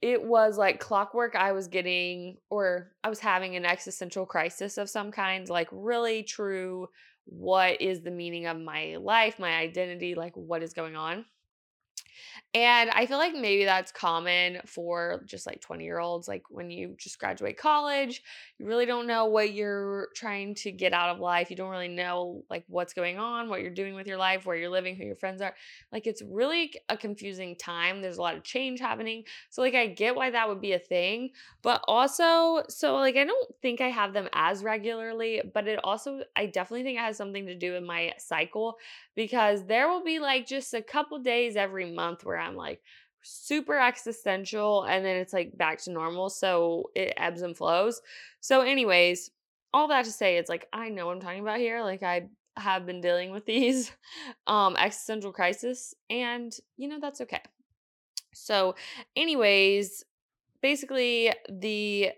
it 0.00 0.22
was 0.22 0.58
like 0.58 0.80
clockwork. 0.80 1.36
I 1.36 1.52
was 1.52 1.68
getting, 1.68 2.36
or 2.50 2.92
I 3.04 3.08
was 3.08 3.20
having 3.20 3.54
an 3.56 3.64
existential 3.64 4.26
crisis 4.26 4.76
of 4.76 4.90
some 4.90 5.12
kind, 5.12 5.48
like 5.48 5.68
really 5.70 6.24
true. 6.24 6.88
What 7.24 7.80
is 7.80 8.02
the 8.02 8.10
meaning 8.10 8.46
of 8.46 8.58
my 8.58 8.96
life, 9.00 9.38
my 9.38 9.52
identity? 9.58 10.16
Like, 10.16 10.32
what 10.34 10.62
is 10.62 10.72
going 10.72 10.96
on? 10.96 11.24
And 12.54 12.90
I 12.90 13.06
feel 13.06 13.18
like 13.18 13.34
maybe 13.34 13.64
that's 13.64 13.92
common 13.92 14.60
for 14.66 15.22
just 15.26 15.46
like 15.46 15.60
20 15.60 15.84
year 15.84 15.98
olds. 15.98 16.28
Like 16.28 16.44
when 16.50 16.70
you 16.70 16.94
just 16.98 17.18
graduate 17.18 17.56
college, 17.56 18.22
you 18.58 18.66
really 18.66 18.86
don't 18.86 19.06
know 19.06 19.26
what 19.26 19.52
you're 19.54 20.08
trying 20.14 20.54
to 20.56 20.72
get 20.72 20.92
out 20.92 21.10
of 21.10 21.20
life. 21.20 21.50
You 21.50 21.56
don't 21.56 21.70
really 21.70 21.88
know 21.88 22.44
like 22.50 22.64
what's 22.68 22.92
going 22.92 23.18
on, 23.18 23.48
what 23.48 23.60
you're 23.60 23.70
doing 23.70 23.94
with 23.94 24.06
your 24.06 24.18
life, 24.18 24.46
where 24.46 24.56
you're 24.56 24.70
living, 24.70 24.96
who 24.96 25.04
your 25.04 25.16
friends 25.16 25.40
are. 25.40 25.54
Like 25.90 26.06
it's 26.06 26.22
really 26.22 26.74
a 26.88 26.96
confusing 26.96 27.56
time. 27.56 28.02
There's 28.02 28.18
a 28.18 28.22
lot 28.22 28.36
of 28.36 28.42
change 28.42 28.80
happening. 28.80 29.24
So, 29.50 29.62
like, 29.62 29.74
I 29.74 29.86
get 29.86 30.14
why 30.14 30.30
that 30.30 30.48
would 30.48 30.60
be 30.60 30.72
a 30.72 30.78
thing. 30.78 31.30
But 31.62 31.82
also, 31.86 32.62
so 32.68 32.96
like, 32.96 33.16
I 33.16 33.24
don't 33.24 33.54
think 33.60 33.80
I 33.80 33.88
have 33.88 34.12
them 34.12 34.28
as 34.32 34.62
regularly, 34.62 35.42
but 35.52 35.68
it 35.68 35.80
also, 35.84 36.22
I 36.36 36.46
definitely 36.46 36.84
think 36.84 36.98
it 36.98 37.02
has 37.02 37.16
something 37.16 37.46
to 37.46 37.54
do 37.54 37.72
with 37.72 37.84
my 37.84 38.12
cycle 38.18 38.76
because 39.14 39.66
there 39.66 39.88
will 39.88 40.04
be 40.04 40.18
like 40.18 40.46
just 40.46 40.74
a 40.74 40.82
couple 40.82 41.18
days 41.18 41.56
every 41.56 41.92
month 41.92 42.01
where 42.24 42.38
I'm 42.38 42.56
like 42.56 42.82
super 43.22 43.78
existential 43.78 44.82
and 44.82 45.04
then 45.04 45.16
it's 45.16 45.32
like 45.32 45.56
back 45.56 45.78
to 45.82 45.90
normal. 45.90 46.28
So 46.28 46.90
it 46.94 47.14
ebbs 47.16 47.42
and 47.42 47.56
flows. 47.56 48.00
So, 48.40 48.60
anyways, 48.60 49.30
all 49.72 49.88
that 49.88 50.04
to 50.04 50.12
say, 50.12 50.36
it's 50.36 50.48
like 50.48 50.68
I 50.72 50.88
know 50.88 51.06
what 51.06 51.16
I'm 51.16 51.20
talking 51.20 51.40
about 51.40 51.58
here. 51.58 51.82
Like 51.82 52.02
I 52.02 52.28
have 52.56 52.84
been 52.84 53.00
dealing 53.00 53.30
with 53.30 53.46
these 53.46 53.92
um 54.46 54.76
existential 54.76 55.32
crisis 55.32 55.94
and 56.10 56.54
you 56.76 56.88
know 56.88 56.98
that's 57.00 57.20
okay. 57.20 57.40
So, 58.34 58.74
anyways, 59.16 60.04
basically 60.62 61.32
the 61.48 62.10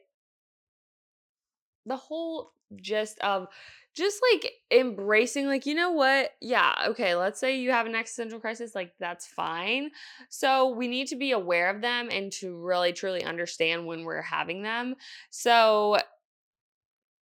the 1.86 1.96
whole 1.96 2.52
gist 2.80 3.18
of 3.20 3.42
um, 3.42 3.48
just 3.94 4.20
like 4.32 4.52
embracing 4.72 5.46
like 5.46 5.66
you 5.66 5.74
know 5.74 5.92
what? 5.92 6.30
Yeah 6.40 6.74
okay 6.88 7.14
let's 7.14 7.38
say 7.38 7.58
you 7.58 7.70
have 7.70 7.86
an 7.86 7.94
existential 7.94 8.40
crisis 8.40 8.74
like 8.74 8.92
that's 8.98 9.26
fine. 9.26 9.90
So 10.28 10.70
we 10.70 10.88
need 10.88 11.08
to 11.08 11.16
be 11.16 11.32
aware 11.32 11.70
of 11.70 11.80
them 11.80 12.08
and 12.10 12.32
to 12.32 12.56
really 12.56 12.92
truly 12.92 13.24
understand 13.24 13.86
when 13.86 14.04
we're 14.04 14.22
having 14.22 14.62
them. 14.62 14.96
So 15.30 15.98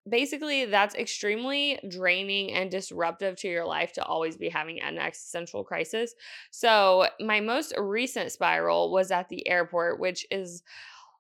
basically 0.09 0.65
that's 0.65 0.97
extremely 0.97 1.79
draining 1.89 2.53
and 2.53 2.71
disruptive 2.71 3.37
to 3.37 3.49
your 3.49 3.65
life 3.65 3.93
to 3.93 4.05
always 4.05 4.37
be 4.37 4.49
having 4.49 4.81
an 4.81 4.99
existential 4.99 5.63
crisis. 5.63 6.15
So 6.51 7.07
my 7.21 7.41
most 7.41 7.73
recent 7.79 8.33
spiral 8.33 8.91
was 8.91 9.11
at 9.11 9.29
the 9.29 9.47
airport 9.47 10.01
which 10.01 10.27
is 10.31 10.63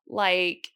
like 0.09 0.69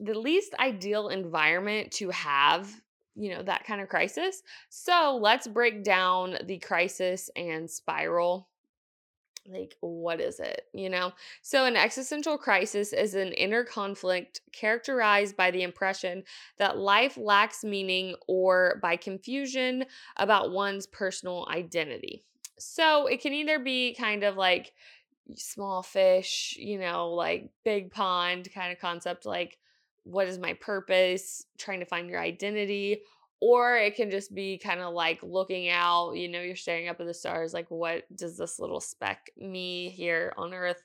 the 0.00 0.18
least 0.18 0.54
ideal 0.58 1.08
environment 1.08 1.92
to 1.92 2.10
have 2.10 2.68
you 3.14 3.30
know, 3.30 3.42
that 3.42 3.64
kind 3.64 3.80
of 3.80 3.88
crisis. 3.88 4.42
So 4.68 5.18
let's 5.20 5.46
break 5.46 5.84
down 5.84 6.38
the 6.44 6.58
crisis 6.58 7.30
and 7.36 7.70
spiral. 7.70 8.48
Like, 9.46 9.76
what 9.80 10.20
is 10.20 10.38
it? 10.38 10.66
You 10.72 10.88
know? 10.88 11.12
So, 11.42 11.64
an 11.64 11.74
existential 11.74 12.38
crisis 12.38 12.92
is 12.92 13.14
an 13.14 13.32
inner 13.32 13.64
conflict 13.64 14.40
characterized 14.52 15.36
by 15.36 15.50
the 15.50 15.64
impression 15.64 16.22
that 16.58 16.78
life 16.78 17.16
lacks 17.16 17.64
meaning 17.64 18.14
or 18.28 18.78
by 18.80 18.94
confusion 18.94 19.84
about 20.16 20.52
one's 20.52 20.86
personal 20.86 21.48
identity. 21.50 22.22
So, 22.56 23.08
it 23.08 23.20
can 23.20 23.32
either 23.32 23.58
be 23.58 23.96
kind 23.98 24.22
of 24.22 24.36
like 24.36 24.74
small 25.34 25.82
fish, 25.82 26.56
you 26.58 26.78
know, 26.78 27.10
like 27.10 27.50
big 27.64 27.90
pond 27.90 28.48
kind 28.54 28.72
of 28.72 28.78
concept, 28.78 29.26
like 29.26 29.58
what 30.04 30.26
is 30.26 30.38
my 30.38 30.54
purpose, 30.54 31.46
trying 31.58 31.80
to 31.80 31.86
find 31.86 32.08
your 32.08 32.20
identity, 32.20 33.02
or 33.40 33.76
it 33.76 33.96
can 33.96 34.10
just 34.10 34.34
be 34.34 34.58
kind 34.58 34.80
of 34.80 34.94
like 34.94 35.20
looking 35.22 35.68
out, 35.68 36.12
you 36.12 36.28
know, 36.28 36.40
you're 36.40 36.56
staring 36.56 36.88
up 36.88 37.00
at 37.00 37.06
the 37.06 37.14
stars, 37.14 37.52
like, 37.52 37.70
what 37.70 38.04
does 38.16 38.38
this 38.38 38.58
little 38.58 38.80
speck, 38.80 39.30
me 39.36 39.88
here 39.88 40.32
on 40.36 40.54
earth, 40.54 40.82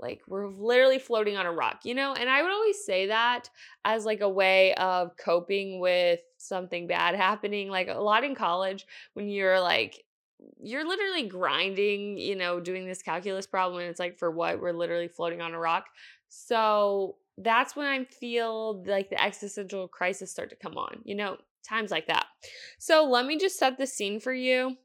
like, 0.00 0.22
we're 0.26 0.48
literally 0.48 0.98
floating 0.98 1.36
on 1.36 1.46
a 1.46 1.52
rock, 1.52 1.82
you 1.84 1.94
know? 1.94 2.14
And 2.14 2.28
I 2.28 2.42
would 2.42 2.50
always 2.50 2.84
say 2.84 3.06
that 3.06 3.48
as 3.84 4.04
like 4.04 4.22
a 4.22 4.28
way 4.28 4.74
of 4.74 5.16
coping 5.16 5.78
with 5.78 6.20
something 6.36 6.88
bad 6.88 7.14
happening. 7.14 7.68
Like, 7.68 7.86
a 7.88 7.94
lot 7.94 8.24
in 8.24 8.34
college, 8.34 8.86
when 9.12 9.28
you're 9.28 9.60
like, 9.60 10.02
you're 10.60 10.86
literally 10.86 11.28
grinding, 11.28 12.18
you 12.18 12.34
know, 12.34 12.58
doing 12.58 12.86
this 12.86 13.02
calculus 13.02 13.46
problem, 13.46 13.80
and 13.80 13.88
it's 13.88 14.00
like, 14.00 14.18
for 14.18 14.32
what? 14.32 14.60
We're 14.60 14.72
literally 14.72 15.08
floating 15.08 15.40
on 15.40 15.54
a 15.54 15.60
rock. 15.60 15.86
So, 16.28 17.16
that's 17.38 17.74
when 17.76 17.86
I 17.86 18.04
feel 18.04 18.82
like 18.84 19.10
the 19.10 19.22
existential 19.22 19.88
crisis 19.88 20.30
start 20.30 20.50
to 20.50 20.56
come 20.56 20.76
on, 20.76 21.00
you 21.04 21.14
know, 21.14 21.36
times 21.66 21.90
like 21.90 22.06
that. 22.06 22.26
So 22.78 23.04
let 23.04 23.26
me 23.26 23.38
just 23.38 23.58
set 23.58 23.78
the 23.78 23.86
scene 23.86 24.20
for 24.20 24.32
you. 24.32 24.76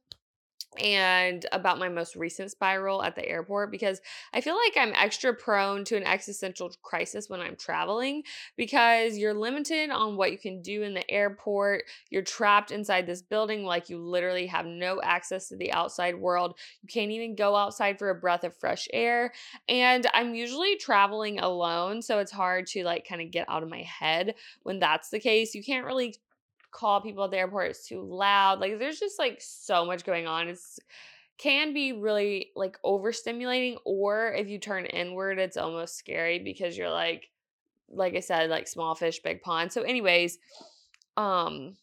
And 0.78 1.46
about 1.52 1.80
my 1.80 1.90
most 1.90 2.16
recent 2.16 2.52
spiral 2.52 3.02
at 3.02 3.16
the 3.16 3.28
airport 3.28 3.72
because 3.72 4.00
I 4.34 4.42
feel 4.42 4.56
like 4.56 4.78
I'm 4.78 4.94
extra 4.96 5.34
prone 5.34 5.84
to 5.86 5.98
an 5.98 6.04
existential 6.04 6.72
crisis 6.84 7.30
when 7.30 7.42
I'm 7.42 7.56
traveling 7.56 8.24
because 8.56 9.18
you're 9.18 9.34
limited 9.34 9.90
on 9.90 10.16
what 10.16 10.32
you 10.32 10.38
can 10.38 10.62
do 10.62 10.84
in 10.84 10.94
the 10.94 11.10
airport. 11.10 11.84
You're 12.12 12.22
trapped 12.22 12.72
inside 12.72 13.08
this 13.08 13.22
building, 13.22 13.64
like 13.64 13.90
you 13.90 13.98
literally 13.98 14.46
have 14.48 14.66
no 14.66 15.02
access 15.02 15.50
to 15.50 15.56
the 15.56 15.72
outside 15.72 16.16
world. 16.16 16.58
You 16.84 16.88
can't 16.88 17.12
even 17.12 17.36
go 17.36 17.56
outside 17.56 17.98
for 17.98 18.10
a 18.10 18.16
breath 18.16 18.44
of 18.44 18.56
fresh 18.56 18.88
air. 18.94 19.34
And 19.68 20.06
I'm 20.14 20.36
usually 20.36 20.76
traveling 20.76 21.40
alone, 21.40 22.02
so 22.02 22.20
it's 22.20 22.32
hard 22.32 22.68
to 22.68 22.84
like 22.84 23.08
kind 23.08 23.22
of 23.22 23.32
get 23.32 23.50
out 23.50 23.64
of 23.64 23.70
my 23.70 23.82
head 23.82 24.36
when 24.64 24.80
that's 24.80 25.10
the 25.10 25.20
case. 25.20 25.56
You 25.56 25.64
can't 25.64 25.86
really 25.86 26.16
call 26.72 27.02
people 27.02 27.24
at 27.24 27.32
the 27.32 27.38
airport 27.38 27.70
it's 27.70 27.88
too 27.88 28.02
loud 28.02 28.60
like 28.60 28.80
there's 28.80 29.00
just 29.00 29.20
like 29.20 29.38
so 29.40 29.86
much 29.86 30.04
going 30.06 30.28
on 30.28 30.48
it's 30.48 30.80
can 31.38 31.74
be 31.74 31.94
really 31.94 32.52
like 32.56 32.78
overstimulating 32.86 33.78
or 33.86 34.34
if 34.34 34.50
you 34.50 34.60
turn 34.60 34.86
inward 34.86 35.40
it's 35.40 35.58
almost 35.58 35.98
scary 35.98 36.40
because 36.40 36.78
you're 36.78 36.90
like 36.90 37.30
like 37.90 38.16
i 38.16 38.20
said 38.20 38.50
like 38.50 38.68
small 38.68 38.94
fish 38.94 39.20
big 39.22 39.42
pond 39.42 39.72
so 39.72 39.82
anyways 39.82 40.38
um 41.18 41.76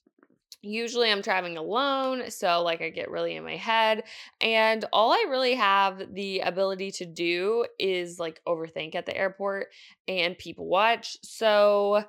usually 0.62 1.11
i'm 1.11 1.23
traveling 1.23 1.57
alone 1.57 2.31
so 2.31 2.62
like 2.62 2.81
i 2.81 2.90
get 2.90 3.11
really 3.11 3.37
in 3.37 3.45
my 3.45 3.57
head 3.57 4.02
and 4.40 4.85
all 4.93 5.12
i 5.12 5.25
really 5.28 5.55
have 5.55 6.02
the 6.14 6.40
ability 6.40 6.90
to 6.90 7.07
do 7.07 7.64
is 7.78 8.19
like 8.19 8.40
overthink 8.47 8.95
at 8.95 9.07
the 9.07 9.16
airport 9.16 9.69
and 10.09 10.37
people 10.38 10.66
watch 10.66 11.16
so 11.23 12.02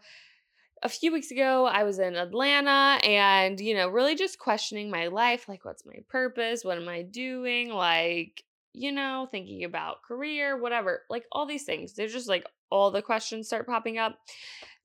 a 0.83 0.89
few 0.89 1.11
weeks 1.11 1.31
ago, 1.31 1.65
I 1.65 1.83
was 1.83 1.99
in 1.99 2.15
Atlanta 2.15 2.99
and, 3.05 3.59
you 3.59 3.75
know, 3.75 3.89
really 3.89 4.15
just 4.15 4.39
questioning 4.39 4.89
my 4.89 5.07
life 5.07 5.47
like, 5.47 5.65
what's 5.65 5.85
my 5.85 5.99
purpose? 6.09 6.63
What 6.63 6.77
am 6.77 6.87
I 6.87 7.01
doing? 7.01 7.69
Like, 7.69 8.43
you 8.73 8.91
know, 8.91 9.27
thinking 9.31 9.63
about 9.63 10.03
career, 10.03 10.61
whatever, 10.61 11.01
like 11.09 11.25
all 11.31 11.45
these 11.45 11.63
things. 11.63 11.93
There's 11.93 12.13
just 12.13 12.29
like 12.29 12.45
all 12.69 12.91
the 12.91 13.01
questions 13.01 13.47
start 13.47 13.67
popping 13.67 13.97
up. 13.97 14.17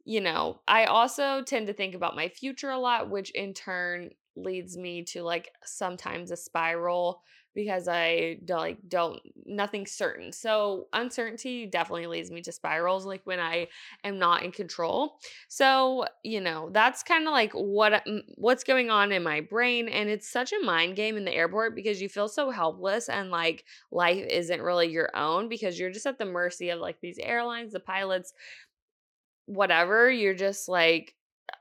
You 0.04 0.20
know, 0.20 0.61
I 0.66 0.87
also 0.87 1.42
tend 1.42 1.66
to 1.66 1.75
think 1.75 1.94
about 1.94 2.16
my 2.16 2.28
future 2.28 2.70
a 2.70 2.78
lot, 2.78 3.11
which 3.11 3.30
in 3.30 3.54
turn 3.54 4.11
leads 4.34 4.76
me 4.76 5.04
to 5.04 5.22
like 5.22 5.50
sometimes 5.64 6.30
a 6.30 6.37
spiral 6.37 7.22
because 7.54 7.88
I 7.88 8.38
don't 8.44 8.61
like 8.61 8.78
don't 8.88 9.21
nothing 9.44 9.87
certain. 9.87 10.32
So 10.32 10.88
uncertainty 10.92 11.66
definitely 11.66 12.06
leads 12.06 12.30
me 12.30 12.40
to 12.42 12.52
spirals 12.52 13.04
like 13.04 13.23
when 13.25 13.40
I 13.40 13.68
am 14.04 14.18
not 14.18 14.42
in 14.42 14.52
control. 14.52 15.18
So, 15.49 16.06
you 16.23 16.40
know, 16.40 16.71
that's 16.73 17.02
kind 17.02 17.26
of 17.26 17.32
like 17.32 17.52
what 17.52 18.04
what's 18.37 18.64
going 18.64 18.90
on 18.90 19.12
in 19.12 19.23
my 19.23 19.40
brain 19.40 19.88
and 19.88 20.09
it's 20.09 20.28
such 20.28 20.52
a 20.52 20.64
mind 20.64 20.97
game 20.97 21.16
in 21.16 21.25
the 21.25 21.35
airport 21.35 21.75
because 21.75 22.00
you 22.00 22.09
feel 22.09 22.28
so 22.28 22.50
helpless 22.50 23.09
and 23.09 23.30
like 23.30 23.64
life 23.90 24.25
isn't 24.28 24.62
really 24.62 24.88
your 24.88 25.11
own 25.14 25.49
because 25.49 25.78
you're 25.78 25.90
just 25.90 26.06
at 26.06 26.18
the 26.18 26.25
mercy 26.25 26.71
of 26.71 26.80
like 26.80 27.00
these 27.00 27.18
airlines, 27.18 27.73
the 27.73 27.80
pilots, 27.80 28.32
whatever. 29.47 30.11
You're 30.11 30.35
just 30.35 30.68
like 30.68 31.14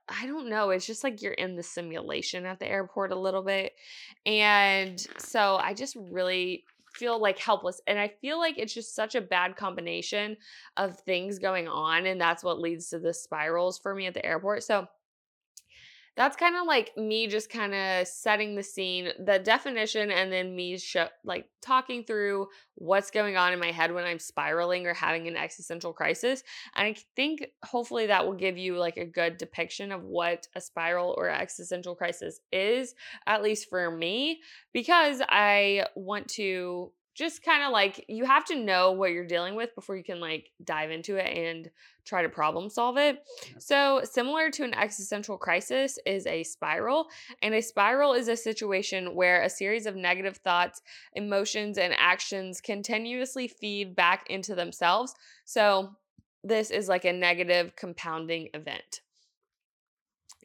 I 0.10 0.26
don't 0.26 0.50
know. 0.50 0.72
It's 0.72 0.86
just 0.86 1.04
like 1.04 1.22
you're 1.22 1.34
in 1.34 1.56
the 1.56 1.64
simulation 1.64 2.46
at 2.46 2.60
the 2.60 2.68
airport 2.68 3.12
a 3.12 3.20
little 3.20 3.44
bit. 3.44 3.74
And 4.26 5.00
so 5.18 5.56
I 5.56 5.74
just 5.74 5.96
really 5.96 6.66
feel 6.94 7.20
like 7.22 7.40
helpless. 7.40 7.82
And 7.88 7.98
I 7.98 8.10
feel 8.22 8.38
like 8.38 8.58
it's 8.58 8.74
just 8.74 8.94
such 8.94 9.16
a 9.16 9.22
bad 9.22 9.56
combination 9.56 10.36
of 10.78 11.00
things 11.00 11.40
going 11.40 11.68
on. 11.68 12.06
And 12.06 12.20
that's 12.20 12.44
what 12.44 12.60
leads 12.60 12.90
to 12.90 13.00
the 13.00 13.14
spirals 13.14 13.80
for 13.80 13.96
me 13.96 14.08
at 14.08 14.14
the 14.14 14.26
airport. 14.26 14.64
So 14.64 14.88
that's 16.18 16.36
kind 16.36 16.56
of 16.58 16.68
like 16.68 16.92
me 16.98 17.28
just 17.28 17.50
kind 17.50 17.74
of 17.74 18.06
setting 18.06 18.56
the 18.56 18.64
scene, 18.64 19.10
the 19.24 19.40
definition, 19.40 20.12
and 20.12 20.32
then 20.32 20.56
me 20.56 20.78
like 21.24 21.46
talking 21.62 22.04
through 22.04 22.48
what's 22.76 23.12
going 23.12 23.38
on 23.38 23.54
in 23.54 23.60
my 23.60 23.72
head 23.72 23.94
when 23.94 24.04
I'm 24.04 24.20
spiraling 24.20 24.86
or 24.88 24.94
having 24.94 25.28
an 25.28 25.38
existential 25.38 25.94
crisis. 25.94 26.44
And 26.76 26.88
I 26.88 26.96
think 27.16 27.46
hopefully 27.64 28.08
that 28.08 28.26
will 28.26 28.36
give 28.36 28.58
you 28.58 28.78
like 28.78 28.98
a 28.98 29.06
good 29.06 29.38
depiction 29.38 29.92
of 29.92 30.04
what 30.04 30.48
a 30.56 30.62
spiral 30.62 31.16
or 31.18 31.30
existential 31.30 31.96
crisis 31.96 32.40
is, 32.52 32.94
at 33.26 33.42
least 33.42 33.70
for 33.70 33.90
me, 33.90 34.42
because 34.74 35.22
I 35.30 35.86
want 35.96 36.28
to 36.30 36.92
just 37.22 37.44
kind 37.44 37.64
of 37.64 37.72
like 37.72 38.04
you 38.08 38.26
have 38.26 38.44
to 38.46 38.56
know 38.56 38.94
what 38.94 39.12
you're 39.12 39.28
dealing 39.28 39.54
with 39.54 39.76
before 39.76 39.96
you 39.96 40.04
can 40.04 40.20
like 40.20 40.50
dive 40.64 40.90
into 40.90 41.18
it 41.18 41.38
and 41.38 41.70
try 42.04 42.24
to 42.24 42.30
problem 42.30 42.68
solve 42.68 42.98
it. 42.98 43.20
So, 43.60 44.02
similar 44.04 44.50
to 44.50 44.64
an 44.64 44.74
existential 44.74 45.38
crisis 45.38 46.00
is 46.04 46.26
a 46.26 46.44
spiral, 46.44 47.10
and 47.44 47.54
a 47.54 47.62
spiral 47.62 48.14
is 48.14 48.28
a 48.28 48.36
situation 48.36 49.14
where 49.14 49.44
a 49.44 49.50
series 49.50 49.86
of 49.86 49.96
negative 49.96 50.38
thoughts, 50.38 50.82
emotions, 51.14 51.78
and 51.78 51.94
actions 51.96 52.60
continuously 52.60 53.48
feed 53.48 53.96
back 53.96 54.26
into 54.32 54.56
themselves. 54.56 55.14
So, 55.46 55.96
this 56.44 56.72
is 56.72 56.90
like 56.90 57.06
a 57.06 57.14
negative 57.14 57.76
compounding 57.76 58.50
event 58.56 59.02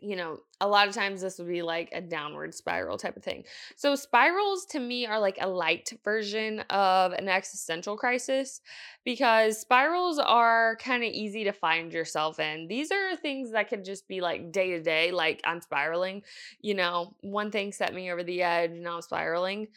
you 0.01 0.17
know, 0.17 0.41
a 0.61 0.69
lot 0.69 0.89
of 0.89 0.95
times 0.95 1.21
this 1.21 1.39
would 1.39 1.49
be 1.49 1.63
like 1.63 1.91
a 1.93 2.01
downward 2.01 2.55
spiral 2.55 2.99
type 2.99 3.17
of 3.17 3.23
thing. 3.23 3.45
So, 3.77 3.95
spirals 3.95 4.65
to 4.67 4.81
me 4.81 5.07
are 5.07 5.19
like 5.21 5.39
a 5.41 5.49
light 5.49 5.93
version 6.05 6.61
of 6.71 7.13
an 7.13 7.29
existential 7.29 7.97
crisis 7.97 8.61
because 9.05 9.61
spirals 9.61 10.19
are 10.19 10.77
kind 10.77 11.03
of 11.03 11.11
easy 11.11 11.45
to 11.45 11.53
find 11.53 11.93
yourself 11.93 12.39
in. 12.41 12.69
These 12.69 12.91
are 12.91 13.17
things 13.17 13.53
that 13.53 13.69
could 13.69 13.85
just 13.85 14.09
be 14.09 14.21
like 14.21 14.53
day 14.53 14.71
to 14.71 14.83
day, 14.83 15.13
like 15.13 15.41
I'm 15.45 15.61
spiraling, 15.61 16.23
you 16.61 16.75
know, 16.75 17.15
one 17.21 17.51
thing 17.51 17.73
set 17.73 17.95
me 17.95 18.11
over 18.11 18.23
the 18.23 18.43
edge, 18.43 18.73
now 18.73 18.97
I'm 18.97 19.03
spiraling. 19.03 19.69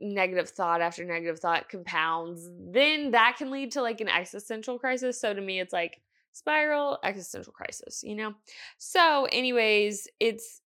Negative 0.00 0.48
thought 0.48 0.80
after 0.80 1.04
negative 1.04 1.38
thought 1.38 1.68
compounds, 1.68 2.50
then 2.58 3.12
that 3.12 3.36
can 3.38 3.50
lead 3.50 3.72
to 3.72 3.82
like 3.82 4.00
an 4.00 4.08
existential 4.08 4.78
crisis. 4.78 5.20
So, 5.20 5.32
to 5.32 5.40
me, 5.40 5.60
it's 5.60 5.72
like, 5.72 6.00
spiral, 6.34 6.98
existential 7.02 7.52
crisis, 7.52 8.02
you 8.04 8.14
know? 8.14 8.34
So, 8.76 9.26
anyways, 9.32 10.08
it's 10.20 10.60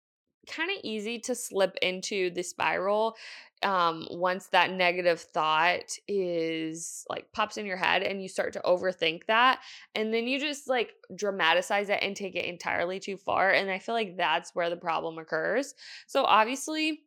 kind 0.48 0.70
of 0.70 0.76
easy 0.84 1.18
to 1.18 1.34
slip 1.34 1.76
into 1.82 2.30
the 2.30 2.42
spiral 2.42 3.16
um 3.62 4.06
once 4.10 4.46
that 4.48 4.70
negative 4.70 5.20
thought 5.20 5.96
is 6.06 7.04
like 7.08 7.26
pops 7.32 7.56
in 7.56 7.66
your 7.66 7.76
head 7.76 8.02
and 8.02 8.22
you 8.22 8.28
start 8.28 8.52
to 8.52 8.60
overthink 8.60 9.24
that 9.26 9.60
and 9.94 10.14
then 10.14 10.28
you 10.28 10.38
just 10.38 10.68
like 10.68 10.92
dramatize 11.16 11.88
it 11.88 11.98
and 12.02 12.14
take 12.14 12.36
it 12.36 12.44
entirely 12.44 13.00
too 13.00 13.16
far 13.16 13.50
and 13.50 13.70
i 13.70 13.78
feel 13.78 13.94
like 13.94 14.16
that's 14.16 14.54
where 14.54 14.70
the 14.70 14.76
problem 14.76 15.18
occurs 15.18 15.74
so 16.06 16.22
obviously 16.22 17.00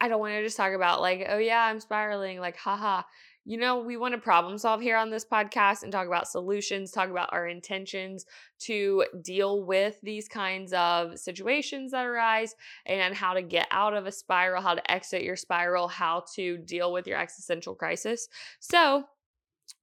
i 0.00 0.08
don't 0.08 0.20
want 0.20 0.34
to 0.34 0.42
just 0.42 0.56
talk 0.56 0.72
about 0.72 1.00
like 1.00 1.24
oh 1.30 1.38
yeah 1.38 1.62
i'm 1.62 1.80
spiraling 1.80 2.40
like 2.40 2.56
haha 2.56 3.02
you 3.48 3.56
know, 3.58 3.78
we 3.78 3.96
want 3.96 4.12
to 4.12 4.18
problem 4.20 4.58
solve 4.58 4.80
here 4.80 4.96
on 4.96 5.08
this 5.08 5.24
podcast 5.24 5.84
and 5.84 5.92
talk 5.92 6.08
about 6.08 6.26
solutions, 6.26 6.90
talk 6.90 7.08
about 7.08 7.32
our 7.32 7.46
intentions 7.46 8.26
to 8.58 9.04
deal 9.22 9.64
with 9.64 9.96
these 10.02 10.26
kinds 10.26 10.72
of 10.72 11.16
situations 11.16 11.92
that 11.92 12.04
arise 12.04 12.56
and 12.86 13.14
how 13.14 13.34
to 13.34 13.42
get 13.42 13.68
out 13.70 13.94
of 13.94 14.04
a 14.04 14.10
spiral, 14.10 14.60
how 14.60 14.74
to 14.74 14.90
exit 14.90 15.22
your 15.22 15.36
spiral, 15.36 15.86
how 15.86 16.24
to 16.34 16.58
deal 16.58 16.92
with 16.92 17.06
your 17.06 17.18
existential 17.18 17.76
crisis. 17.76 18.26
So, 18.58 19.04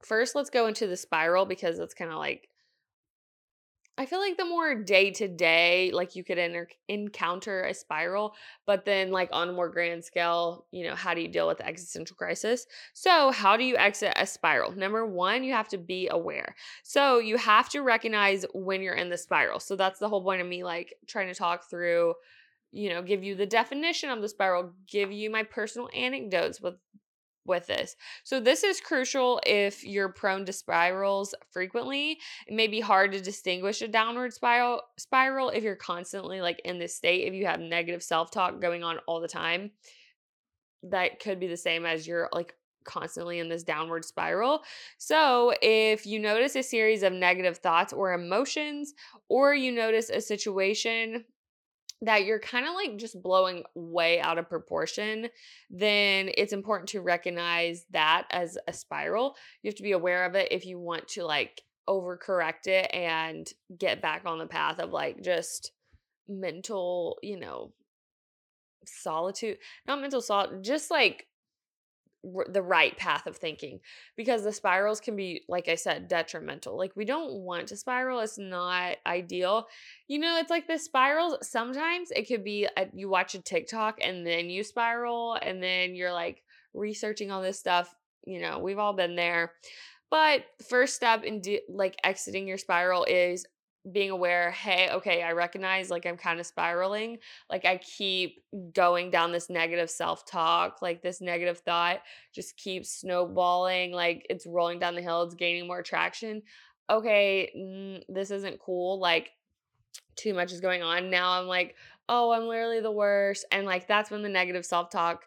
first, 0.04 0.36
let's 0.36 0.50
go 0.50 0.68
into 0.68 0.86
the 0.86 0.98
spiral 0.98 1.46
because 1.46 1.80
it's 1.80 1.94
kind 1.94 2.12
of 2.12 2.18
like 2.18 2.50
I 3.96 4.08
feel 4.08 4.20
like 4.20 4.38
the 4.38 4.46
more 4.46 4.74
day 4.74 5.12
to 5.12 5.28
day, 5.28 5.92
like 5.94 6.16
you 6.16 6.24
could 6.24 6.40
enter, 6.40 6.68
encounter 6.88 7.62
a 7.62 7.76
spiral, 7.76 8.34
but 8.66 8.86
then 8.86 9.12
like 9.12 9.30
on 9.32 9.50
a 9.50 9.54
more 9.54 9.70
grand 9.70 10.04
scale, 10.04 10.66
you 10.72 10.88
know, 10.88 10.96
how 10.96 11.14
do 11.14 11.22
you 11.22 11.28
deal 11.28 11.48
with 11.48 11.60
the 11.60 11.68
existential 11.68 12.16
crisis? 12.16 12.66
So, 12.94 13.32
how 13.32 13.56
do 13.56 13.64
you 13.64 13.78
exit 13.78 14.14
a 14.16 14.26
spiral? 14.26 14.72
Number 14.72 15.06
one, 15.06 15.44
you 15.44 15.54
have 15.54 15.70
to 15.70 15.78
be 15.78 16.08
aware. 16.10 16.56
So, 16.82 17.20
you 17.20 17.38
have 17.38 17.70
to 17.70 17.82
recognize 17.82 18.46
when 18.56 18.82
you're 18.82 18.96
in 18.96 19.12
the 19.12 19.18
spiral. 19.18 19.60
So, 19.60 19.76
that's 19.76 20.00
the 20.00 20.10
whole 20.10 20.24
point 20.24 20.42
of 20.42 20.48
me 20.48 20.64
like 20.64 20.96
trying 21.08 21.28
to 21.28 21.36
talk 21.36 21.70
through 21.70 22.16
you 22.76 22.90
know, 22.90 23.04
give 23.04 23.24
you 23.24 23.36
the 23.36 23.46
definition 23.46 24.10
of 24.10 24.20
the 24.20 24.28
spiral, 24.28 24.72
give 24.88 25.12
you 25.12 25.30
my 25.30 25.44
personal 25.44 25.90
anecdotes 25.96 26.60
with 26.60 26.74
with 27.46 27.68
this. 27.68 27.96
So 28.24 28.40
this 28.40 28.64
is 28.64 28.80
crucial 28.80 29.42
if 29.46 29.84
you're 29.84 30.10
prone 30.10 30.46
to 30.46 30.54
spirals 30.54 31.36
frequently. 31.52 32.20
It 32.48 32.54
may 32.54 32.68
be 32.68 32.80
hard 32.80 33.12
to 33.14 33.22
distinguish 33.22 33.82
a 33.82 33.88
downward 33.88 34.34
spiral 34.34 34.82
spiral 34.98 35.50
if 35.50 35.64
you're 35.64 35.76
constantly 35.76 36.42
like 36.42 36.62
in 36.66 36.80
this 36.80 36.96
state 36.96 37.28
if 37.28 37.34
you 37.34 37.46
have 37.46 37.60
negative 37.60 38.04
self-talk 38.04 38.62
going 38.62 38.84
on 38.84 39.00
all 39.08 39.20
the 39.20 39.28
time. 39.28 39.72
That 40.84 41.20
could 41.20 41.40
be 41.40 41.48
the 41.48 41.58
same 41.58 41.86
as 41.86 42.08
you're 42.08 42.30
like 42.34 42.56
constantly 42.84 43.40
in 43.40 43.50
this 43.50 43.64
downward 43.64 44.06
spiral. 44.06 44.62
So, 44.98 45.54
if 45.62 46.06
you 46.06 46.20
notice 46.20 46.56
a 46.56 46.64
series 46.64 47.04
of 47.04 47.14
negative 47.14 47.58
thoughts 47.58 47.94
or 47.94 48.14
emotions 48.14 48.94
or 49.30 49.56
you 49.56 49.72
notice 49.72 50.10
a 50.10 50.22
situation 50.22 51.24
that 52.04 52.26
you're 52.26 52.40
kind 52.40 52.68
of 52.68 52.74
like 52.74 52.98
just 52.98 53.22
blowing 53.22 53.64
way 53.76 54.20
out 54.20 54.38
of 54.38 54.50
proportion, 54.50 55.30
then 55.70 56.30
it's 56.38 56.54
important 56.54 56.90
to 56.90 57.02
recognize 57.02 57.86
that 57.92 58.26
as 58.30 58.58
a 58.68 58.74
spiral. 58.74 59.36
You 59.62 59.70
have 59.70 59.76
to 59.76 59.84
be 59.84 59.94
aware 59.94 60.26
of 60.26 60.36
it 60.36 60.52
if 60.52 60.66
you 60.66 60.80
want 60.80 61.08
to 61.10 61.24
like 61.24 61.62
overcorrect 61.88 62.68
it 62.68 62.94
and 62.94 63.48
get 63.78 64.02
back 64.02 64.24
on 64.26 64.38
the 64.38 64.46
path 64.46 64.80
of 64.80 64.92
like 64.92 65.22
just 65.22 65.72
mental, 66.28 67.20
you 67.24 67.40
know, 67.40 67.72
solitude, 68.86 69.58
not 69.88 70.02
mental 70.02 70.22
solitude, 70.22 70.64
just 70.64 70.92
like 70.92 71.28
the 72.50 72.62
right 72.62 72.98
path 72.98 73.28
of 73.28 73.36
thinking 73.36 73.80
because 74.16 74.44
the 74.44 74.54
spirals 74.54 75.02
can 75.02 75.16
be 75.16 75.42
like 75.50 75.68
i 75.68 75.76
said 75.76 76.08
detrimental 76.08 76.78
like 76.78 76.96
we 76.96 77.04
don't 77.04 77.34
want 77.34 77.68
to 77.68 77.76
spiral 77.76 78.22
it's 78.22 78.38
not 78.38 78.96
ideal 79.06 79.68
you 80.08 80.18
know 80.18 80.38
it's 80.38 80.50
like 80.50 80.66
the 80.68 80.80
spirals 80.80 81.38
sometimes 81.42 82.12
it 82.12 82.28
could 82.28 82.44
be 82.44 82.66
a, 82.78 82.88
you 82.94 83.10
watch 83.10 83.36
a 83.36 83.42
tiktok 83.42 84.00
and 84.02 84.26
then 84.26 84.50
you 84.50 84.64
spiral 84.64 85.38
and 85.42 85.62
then 85.62 85.96
you're 85.96 86.14
like 86.14 86.44
researching 86.74 87.30
all 87.30 87.42
this 87.42 87.60
stuff 87.60 87.94
you 88.26 88.40
know 88.40 88.58
we've 88.60 88.80
all 88.80 88.94
been 88.94 89.16
there 89.16 89.52
but 90.10 90.46
first 90.70 90.96
step 90.96 91.24
in 91.24 91.42
de- 91.42 91.64
like 91.68 91.98
exiting 92.04 92.48
your 92.48 92.58
spiral 92.58 93.04
is 93.04 93.46
being 93.92 94.12
aware, 94.12 94.52
hey, 94.52 94.90
okay, 94.92 95.24
I 95.24 95.34
recognize 95.34 95.90
like 95.90 96.06
I'm 96.06 96.18
kind 96.18 96.40
of 96.40 96.46
spiraling. 96.46 97.18
Like 97.50 97.66
I 97.66 97.78
keep 97.78 98.44
going 98.74 99.12
down 99.12 99.32
this 99.32 99.50
negative 99.50 99.90
self 99.90 100.26
talk, 100.26 100.82
like 100.82 101.02
this 101.02 101.20
negative 101.20 101.60
thought 101.60 102.00
just 102.34 102.56
keeps 102.56 102.90
snowballing, 102.90 103.92
like 103.92 104.26
it's 104.30 104.48
rolling 104.48 104.80
down 104.80 104.96
the 104.96 105.02
hill, 105.02 105.24
it's 105.24 105.36
gaining 105.36 105.68
more 105.68 105.84
traction. 105.84 106.42
Okay, 106.90 107.52
mm, 107.58 108.02
this 108.08 108.32
isn't 108.32 108.60
cool. 108.60 109.00
Like 109.00 109.32
too 110.16 110.34
much 110.34 110.52
is 110.54 110.62
going 110.62 110.82
on. 110.82 111.10
Now 111.10 111.40
I'm 111.40 111.48
like, 111.48 111.76
oh, 112.08 112.32
I'm 112.32 112.48
literally 112.48 112.82
the 112.82 112.92
worst. 112.92 113.46
And 113.52 113.66
like 113.66 113.88
that's 113.88 114.12
when 114.12 114.22
the 114.22 114.30
negative 114.30 114.66
self 114.66 114.90
talk 114.90 115.26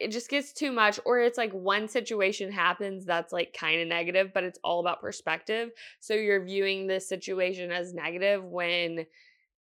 it 0.00 0.10
just 0.10 0.28
gets 0.28 0.52
too 0.52 0.72
much 0.72 0.98
or 1.04 1.20
it's 1.20 1.38
like 1.38 1.52
one 1.52 1.88
situation 1.88 2.50
happens 2.50 3.04
that's 3.04 3.32
like 3.32 3.56
kind 3.58 3.80
of 3.80 3.86
negative 3.88 4.32
but 4.34 4.44
it's 4.44 4.58
all 4.64 4.80
about 4.80 5.00
perspective. 5.00 5.70
So 6.00 6.14
you're 6.14 6.44
viewing 6.44 6.86
this 6.86 7.08
situation 7.08 7.70
as 7.70 7.94
negative 7.94 8.44
when 8.44 9.06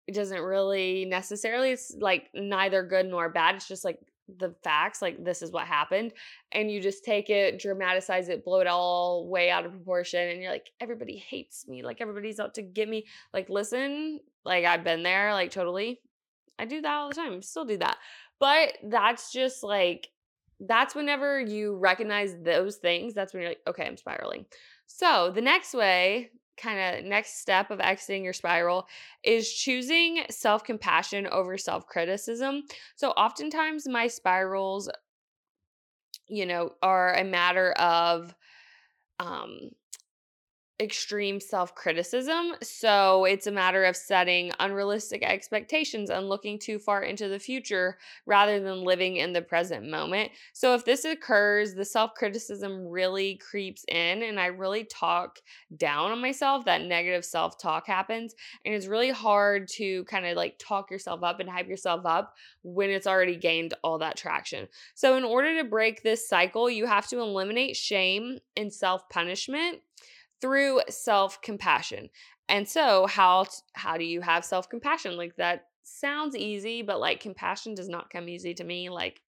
it 0.07 0.15
doesn't 0.15 0.41
really 0.41 1.05
necessarily 1.05 1.71
it's 1.71 1.95
like 1.99 2.29
neither 2.33 2.83
good 2.83 3.05
nor 3.05 3.29
bad 3.29 3.55
it's 3.55 3.67
just 3.67 3.85
like 3.85 3.99
the 4.39 4.55
facts 4.63 5.01
like 5.01 5.23
this 5.23 5.41
is 5.41 5.51
what 5.51 5.67
happened 5.67 6.11
and 6.53 6.71
you 6.71 6.81
just 6.81 7.03
take 7.03 7.29
it 7.29 7.59
dramatize 7.59 8.29
it 8.29 8.43
blow 8.43 8.59
it 8.59 8.67
all 8.67 9.27
way 9.27 9.49
out 9.49 9.65
of 9.65 9.71
proportion 9.71 10.29
and 10.29 10.41
you're 10.41 10.51
like 10.51 10.71
everybody 10.79 11.17
hates 11.17 11.67
me 11.67 11.83
like 11.83 12.01
everybody's 12.01 12.39
out 12.39 12.53
to 12.55 12.61
get 12.61 12.89
me. 12.89 13.05
Like 13.33 13.49
listen 13.49 14.19
like 14.45 14.65
i've 14.65 14.83
been 14.83 15.03
there 15.03 15.33
like 15.33 15.51
totally. 15.51 15.99
I 16.59 16.65
do 16.65 16.81
that 16.81 16.93
all 16.93 17.09
the 17.09 17.15
time 17.15 17.41
still 17.41 17.65
do 17.65 17.77
that 17.77 17.97
but 18.39 18.77
that's 18.83 19.31
just 19.31 19.63
like 19.63 20.07
that's 20.59 20.95
whenever 20.95 21.39
you 21.39 21.75
recognize 21.77 22.35
those 22.41 22.77
things, 22.77 23.13
that's 23.13 23.33
when 23.33 23.41
you're 23.41 23.51
like, 23.51 23.61
okay, 23.67 23.85
I'm 23.85 23.97
spiraling. 23.97 24.45
So 24.87 25.31
the 25.33 25.41
next 25.41 25.73
way, 25.73 26.31
kind 26.57 26.99
of 26.99 27.05
next 27.05 27.41
step 27.41 27.71
of 27.71 27.79
exiting 27.79 28.23
your 28.23 28.33
spiral 28.33 28.87
is 29.23 29.51
choosing 29.51 30.23
self 30.29 30.63
compassion 30.63 31.27
over 31.27 31.57
self 31.57 31.87
criticism. 31.87 32.63
So 32.95 33.09
oftentimes 33.11 33.87
my 33.87 34.07
spirals, 34.07 34.89
you 36.27 36.45
know, 36.45 36.71
are 36.81 37.13
a 37.15 37.23
matter 37.23 37.71
of, 37.73 38.35
um, 39.19 39.71
extreme 40.79 41.39
self 41.39 41.75
criticism. 41.75 42.53
So 42.61 43.25
it's 43.25 43.47
a 43.47 43.51
matter 43.51 43.83
of 43.83 43.95
setting 43.95 44.51
unrealistic 44.59 45.23
expectations 45.23 46.09
and 46.09 46.27
looking 46.27 46.57
too 46.57 46.79
far 46.79 47.03
into 47.03 47.27
the 47.27 47.39
future 47.39 47.97
rather 48.25 48.59
than 48.59 48.83
living 48.83 49.17
in 49.17 49.33
the 49.33 49.41
present 49.41 49.89
moment. 49.89 50.31
So 50.53 50.73
if 50.73 50.83
this 50.83 51.05
occurs, 51.05 51.75
the 51.75 51.85
self 51.85 52.15
criticism 52.15 52.87
really 52.87 53.35
creeps 53.35 53.85
in, 53.87 54.23
and 54.23 54.39
I 54.39 54.47
really 54.47 54.83
talk 54.85 55.39
down 55.77 56.11
on 56.11 56.21
myself. 56.21 56.65
That 56.65 56.81
negative 56.81 57.23
self 57.23 57.59
talk 57.59 57.85
happens. 57.85 58.33
And 58.65 58.73
it's 58.73 58.87
really 58.87 59.11
hard 59.11 59.67
to 59.73 60.03
kind 60.05 60.25
of 60.25 60.35
like 60.35 60.57
talk 60.57 60.89
yourself 60.89 61.23
up 61.23 61.39
and 61.39 61.49
hype 61.49 61.67
yourself 61.67 62.01
up 62.05 62.33
when 62.63 62.89
it's 62.89 63.07
already 63.07 63.35
gained 63.35 63.75
all 63.83 63.99
that 63.99 64.17
traction. 64.17 64.67
So, 64.95 65.17
in 65.17 65.23
order 65.23 65.61
to 65.61 65.69
break 65.69 66.01
this 66.01 66.27
cycle, 66.27 66.69
you 66.69 66.87
have 66.87 67.07
to 67.09 67.19
eliminate 67.19 67.75
shame 67.75 68.39
and 68.57 68.73
self 68.73 69.07
punishment 69.09 69.81
through 70.43 70.81
self-compassion. 70.89 72.09
And 72.49 72.67
so 72.67 73.07
how 73.07 73.45
how 73.71 73.97
do 73.97 74.03
you 74.03 74.19
have 74.19 74.43
self-compassion? 74.43 75.15
Like 75.15 75.37
that 75.37 75.67
sounds 75.83 76.35
easy, 76.35 76.81
but 76.81 76.99
like 76.99 77.21
compassion 77.21 77.75
does 77.75 77.87
not 77.87 78.09
come 78.09 78.27
easy 78.27 78.53
to 78.55 78.63
me 78.65 78.89
like 78.89 79.21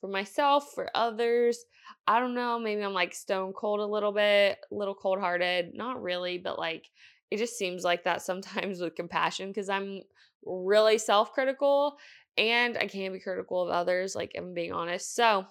for 0.00 0.08
myself, 0.08 0.72
for 0.74 0.88
others. 0.94 1.58
I 2.06 2.20
don't 2.20 2.34
know, 2.34 2.58
maybe 2.58 2.82
I'm 2.82 2.94
like 2.94 3.12
stone 3.12 3.52
cold 3.52 3.80
a 3.80 3.86
little 3.86 4.12
bit, 4.12 4.58
a 4.72 4.74
little 4.74 4.94
cold-hearted, 4.94 5.72
not 5.74 6.02
really, 6.02 6.38
but 6.38 6.58
like 6.58 6.88
it 7.30 7.36
just 7.36 7.58
seems 7.58 7.84
like 7.84 8.04
that 8.04 8.22
sometimes 8.22 8.80
with 8.80 8.94
compassion 8.94 9.48
because 9.48 9.68
I'm 9.68 10.00
really 10.46 10.96
self-critical 10.96 11.98
and 12.38 12.78
I 12.78 12.86
can 12.86 13.12
be 13.12 13.20
critical 13.20 13.62
of 13.62 13.68
others, 13.68 14.16
like 14.16 14.32
I'm 14.38 14.54
being 14.54 14.72
honest. 14.72 15.14
So 15.14 15.44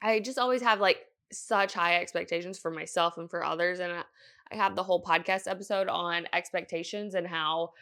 I 0.00 0.20
just 0.20 0.38
always 0.38 0.62
have 0.62 0.80
like 0.80 1.04
such 1.32 1.74
high 1.74 1.96
expectations 1.96 2.58
for 2.58 2.70
myself 2.70 3.18
and 3.18 3.30
for 3.30 3.44
others. 3.44 3.80
And 3.80 3.92
I, 3.92 4.02
have 4.50 4.74
the 4.74 4.82
whole 4.82 5.02
podcast 5.02 5.46
episode 5.46 5.88
on 5.88 6.26
expectations 6.32 7.14
and 7.14 7.26
how, 7.26 7.72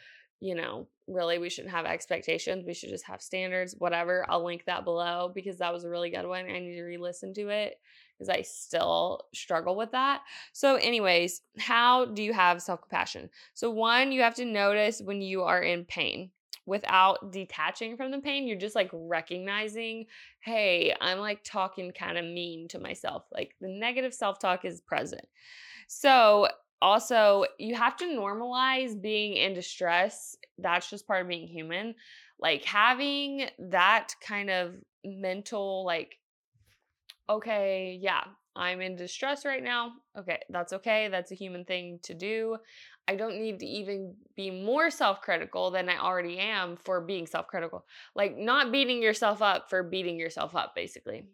you 0.41 0.53
know, 0.53 0.85
really 1.07 1.37
we 1.37 1.49
shouldn't 1.49 1.73
have 1.73 1.85
expectations. 1.85 2.65
We 2.65 2.73
should 2.73 2.89
just 2.89 3.05
have 3.05 3.21
standards, 3.21 3.73
whatever. 3.77 4.25
I'll 4.27 4.43
link 4.43 4.65
that 4.65 4.83
below 4.83 5.31
because 5.33 5.59
that 5.59 5.71
was 5.71 5.85
a 5.85 5.89
really 5.89 6.09
good 6.09 6.27
one. 6.27 6.45
I 6.45 6.59
need 6.59 6.75
to 6.75 6.83
re 6.83 6.97
listen 6.97 7.33
to 7.35 7.47
it 7.47 7.79
because 8.17 8.27
I 8.27 8.41
still 8.41 9.21
struggle 9.33 9.77
with 9.77 9.91
that. 9.91 10.23
So, 10.51 10.75
anyways, 10.75 11.41
how 11.57 12.05
do 12.05 12.21
you 12.21 12.33
have 12.33 12.61
self 12.61 12.81
compassion? 12.81 13.29
So, 13.53 13.69
one, 13.69 14.11
you 14.11 14.21
have 14.23 14.35
to 14.35 14.45
notice 14.45 15.01
when 15.01 15.21
you 15.21 15.43
are 15.43 15.61
in 15.61 15.85
pain 15.85 16.31
without 16.67 17.31
detaching 17.31 17.97
from 17.97 18.11
the 18.11 18.19
pain. 18.19 18.45
You're 18.47 18.59
just 18.59 18.75
like 18.75 18.91
recognizing, 18.93 20.05
hey, 20.41 20.93
I'm 21.01 21.17
like 21.17 21.43
talking 21.43 21.91
kind 21.91 22.19
of 22.19 22.25
mean 22.25 22.67
to 22.67 22.79
myself. 22.79 23.23
Like 23.31 23.55
the 23.59 23.69
negative 23.69 24.13
self 24.13 24.37
talk 24.37 24.65
is 24.65 24.81
present. 24.81 25.25
So, 25.87 26.49
also, 26.79 27.45
you 27.57 27.73
have 27.73 27.97
to 27.97 28.05
normalize 28.05 29.01
being 29.01 29.35
in 29.37 29.55
distress. 29.55 30.35
That's 30.59 30.87
just 30.87 31.07
part 31.07 31.23
of 31.23 31.27
being 31.27 31.47
human. 31.47 31.95
Like 32.39 32.63
having 32.63 33.49
that 33.57 34.09
kind 34.21 34.51
of 34.51 34.75
mental, 35.03 35.83
like, 35.85 36.19
okay, 37.29 37.97
yeah, 38.01 38.23
I'm 38.55 38.81
in 38.81 38.95
distress 38.95 39.45
right 39.45 39.63
now. 39.63 39.93
Okay, 40.17 40.39
that's 40.49 40.73
okay. 40.73 41.07
That's 41.09 41.31
a 41.31 41.35
human 41.35 41.63
thing 41.63 41.99
to 42.03 42.13
do. 42.13 42.57
I 43.07 43.15
don't 43.15 43.39
need 43.39 43.59
to 43.59 43.65
even 43.65 44.15
be 44.35 44.51
more 44.51 44.89
self 44.89 45.21
critical 45.21 45.71
than 45.71 45.87
I 45.89 45.97
already 45.97 46.39
am 46.39 46.75
for 46.75 46.99
being 46.99 47.27
self 47.27 47.47
critical. 47.47 47.85
Like, 48.15 48.37
not 48.37 48.71
beating 48.71 49.01
yourself 49.01 49.41
up 49.41 49.69
for 49.69 49.83
beating 49.83 50.19
yourself 50.19 50.55
up, 50.55 50.73
basically. 50.75 51.25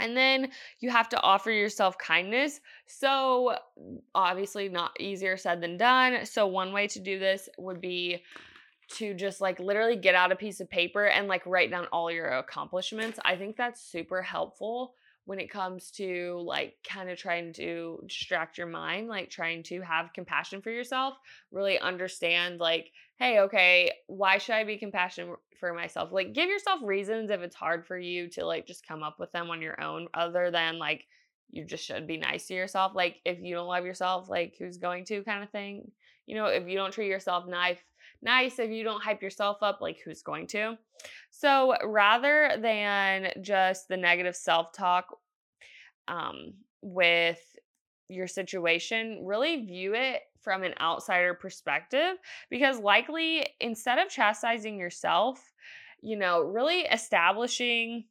And 0.00 0.16
then 0.16 0.50
you 0.80 0.90
have 0.90 1.08
to 1.10 1.20
offer 1.20 1.50
yourself 1.50 1.98
kindness. 1.98 2.60
So, 2.86 3.56
obviously, 4.14 4.68
not 4.68 4.98
easier 4.98 5.36
said 5.36 5.60
than 5.60 5.76
done. 5.76 6.24
So, 6.24 6.46
one 6.46 6.72
way 6.72 6.86
to 6.88 7.00
do 7.00 7.18
this 7.18 7.48
would 7.58 7.80
be 7.80 8.22
to 8.90 9.12
just 9.12 9.42
like 9.42 9.60
literally 9.60 9.96
get 9.96 10.14
out 10.14 10.32
a 10.32 10.36
piece 10.36 10.60
of 10.60 10.70
paper 10.70 11.06
and 11.06 11.28
like 11.28 11.44
write 11.44 11.70
down 11.70 11.86
all 11.92 12.10
your 12.10 12.28
accomplishments. 12.28 13.18
I 13.24 13.36
think 13.36 13.56
that's 13.56 13.82
super 13.82 14.22
helpful 14.22 14.94
when 15.28 15.38
it 15.38 15.50
comes 15.50 15.90
to 15.90 16.42
like 16.46 16.76
kind 16.88 17.10
of 17.10 17.18
trying 17.18 17.52
to 17.52 18.02
distract 18.06 18.56
your 18.56 18.66
mind, 18.66 19.08
like 19.08 19.28
trying 19.28 19.62
to 19.62 19.78
have 19.82 20.14
compassion 20.14 20.62
for 20.62 20.70
yourself, 20.70 21.18
really 21.52 21.78
understand 21.78 22.58
like, 22.60 22.90
hey, 23.18 23.40
okay, 23.40 23.92
why 24.06 24.38
should 24.38 24.54
I 24.54 24.64
be 24.64 24.78
compassionate 24.78 25.36
for 25.60 25.74
myself? 25.74 26.12
Like 26.12 26.32
give 26.32 26.48
yourself 26.48 26.80
reasons 26.82 27.28
if 27.28 27.42
it's 27.42 27.54
hard 27.54 27.86
for 27.86 27.98
you 27.98 28.30
to 28.30 28.46
like 28.46 28.66
just 28.66 28.88
come 28.88 29.02
up 29.02 29.16
with 29.20 29.30
them 29.32 29.50
on 29.50 29.60
your 29.60 29.78
own 29.82 30.08
other 30.14 30.50
than 30.50 30.78
like 30.78 31.04
you 31.50 31.66
just 31.66 31.84
should 31.84 32.06
be 32.06 32.16
nice 32.16 32.46
to 32.46 32.54
yourself. 32.54 32.92
Like 32.94 33.16
if 33.26 33.38
you 33.38 33.54
don't 33.54 33.68
love 33.68 33.84
yourself, 33.84 34.30
like 34.30 34.54
who's 34.58 34.78
going 34.78 35.04
to 35.04 35.22
kind 35.24 35.44
of 35.44 35.50
thing. 35.50 35.90
You 36.28 36.34
know, 36.34 36.46
if 36.46 36.68
you 36.68 36.76
don't 36.76 36.92
treat 36.92 37.08
yourself 37.08 37.46
nice, 37.46 37.78
nice 38.20 38.58
if 38.58 38.70
you 38.70 38.84
don't 38.84 39.02
hype 39.02 39.22
yourself 39.22 39.62
up, 39.62 39.80
like 39.80 39.98
who's 40.04 40.20
going 40.20 40.46
to? 40.48 40.76
So 41.30 41.74
rather 41.82 42.58
than 42.60 43.30
just 43.40 43.88
the 43.88 43.96
negative 43.96 44.36
self 44.36 44.74
talk 44.74 45.16
um, 46.06 46.52
with 46.82 47.40
your 48.10 48.26
situation, 48.26 49.22
really 49.24 49.64
view 49.64 49.94
it 49.94 50.20
from 50.42 50.64
an 50.64 50.74
outsider 50.80 51.32
perspective 51.32 52.16
because 52.50 52.78
likely 52.78 53.46
instead 53.58 53.98
of 53.98 54.10
chastising 54.10 54.78
yourself, 54.78 55.42
you 56.02 56.18
know, 56.18 56.40
really 56.40 56.80
establishing 56.80 58.04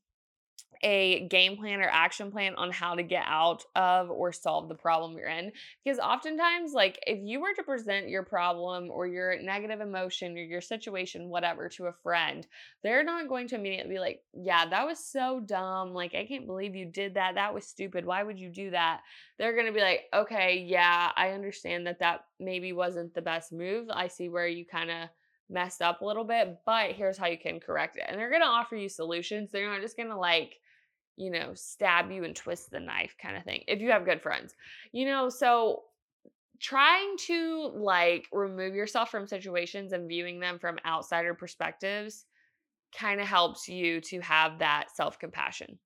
a 0.84 1.28
game 1.28 1.58
plan 1.58 1.82
or 1.82 1.90
action 1.92 2.32
plan 2.32 2.56
on 2.56 2.72
how 2.72 2.96
to 2.96 3.04
get 3.04 3.24
out 3.26 3.64
of 3.76 4.10
or 4.10 4.32
solve 4.32 4.70
the 4.70 4.76
problem 4.76 5.18
you're 5.18 5.28
in. 5.28 5.52
Because 5.84 6.00
oftentimes, 6.00 6.74
like, 6.74 7.00
if 7.08 7.20
you 7.22 7.42
were 7.42 7.54
to 7.56 7.64
present 7.64 8.10
your 8.10 8.24
problem 8.24 8.90
or 8.92 9.08
your 9.08 9.42
negative 9.42 9.82
emotion 9.82 10.38
or 10.38 10.42
your 10.42 10.62
situation, 10.62 11.30
whatever, 11.30 11.70
to 11.70 11.86
a 11.86 11.94
friend, 12.04 12.46
they're 12.84 13.04
not 13.04 13.28
going 13.28 13.48
to 13.50 13.56
immediately 13.56 13.96
be 13.96 14.00
like, 14.00 14.22
Yeah, 14.34 14.66
that 14.68 14.86
was 14.86 15.00
so 15.00 15.40
dumb. 15.40 15.94
Like, 15.94 16.16
I 16.16 16.26
can't 16.26 16.48
believe 16.48 16.76
you 16.76 16.86
did 16.86 17.16
that. 17.16 17.36
That 17.36 17.54
was 17.54 17.66
stupid. 17.66 18.06
Why 18.06 18.24
would 18.24 18.40
you 18.40 18.50
do 18.50 18.72
that? 18.72 19.02
They're 19.38 19.54
going 19.54 19.68
to 19.68 19.72
be 19.72 19.82
like, 19.82 20.06
Okay, 20.14 20.66
yeah, 20.68 21.12
I 21.16 21.32
understand 21.32 21.88
that 21.88 22.00
that 22.00 22.26
maybe 22.40 22.74
wasn't 22.74 23.14
the 23.14 23.22
best 23.22 23.52
move. 23.52 23.88
I 23.92 24.08
see 24.08 24.30
where 24.30 24.48
you 24.48 24.66
kind 24.66 24.92
of 24.92 25.10
messed 25.50 25.82
up 25.82 26.02
a 26.02 26.06
little 26.06 26.24
bit, 26.24 26.60
but 26.66 26.92
here's 26.92 27.18
how 27.18 27.28
you 27.28 27.38
can 27.38 27.60
correct 27.60 27.98
it. 27.98 28.04
And 28.08 28.20
they're 28.20 28.30
going 28.30 28.42
to 28.42 28.48
offer 28.48 28.76
you 28.76 28.90
solutions. 28.90 29.52
They're 29.52 29.70
not 29.70 29.82
just 29.82 29.98
going 29.98 30.10
to 30.10 30.18
like, 30.18 30.60
you 31.18 31.32
know, 31.32 31.52
stab 31.56 32.12
you 32.12 32.24
and 32.24 32.36
twist 32.36 32.72
the 32.72 32.80
knife 32.80 33.16
kind 33.22 33.36
of 33.36 33.44
thing. 33.44 33.64
If 33.68 33.82
you 33.82 33.92
have 33.92 34.06
good 34.06 34.22
friends, 34.22 34.56
you 34.92 35.06
know, 35.06 35.30
so 35.30 35.84
trying 36.60 37.18
to 37.18 37.72
like 37.76 38.28
remove 38.32 38.74
yourself 38.74 39.12
from 39.12 39.28
situations 39.28 39.94
and 39.94 40.08
viewing 40.08 40.40
them 40.40 40.58
from 40.60 40.78
outsider 40.86 41.34
perspectives 41.34 42.26
kind 42.98 43.20
of 43.20 43.28
helps 43.28 43.68
you 43.68 44.00
to 44.02 44.20
have 44.22 44.60
that 44.60 44.96
self 44.96 45.20
compassion. 45.20 45.78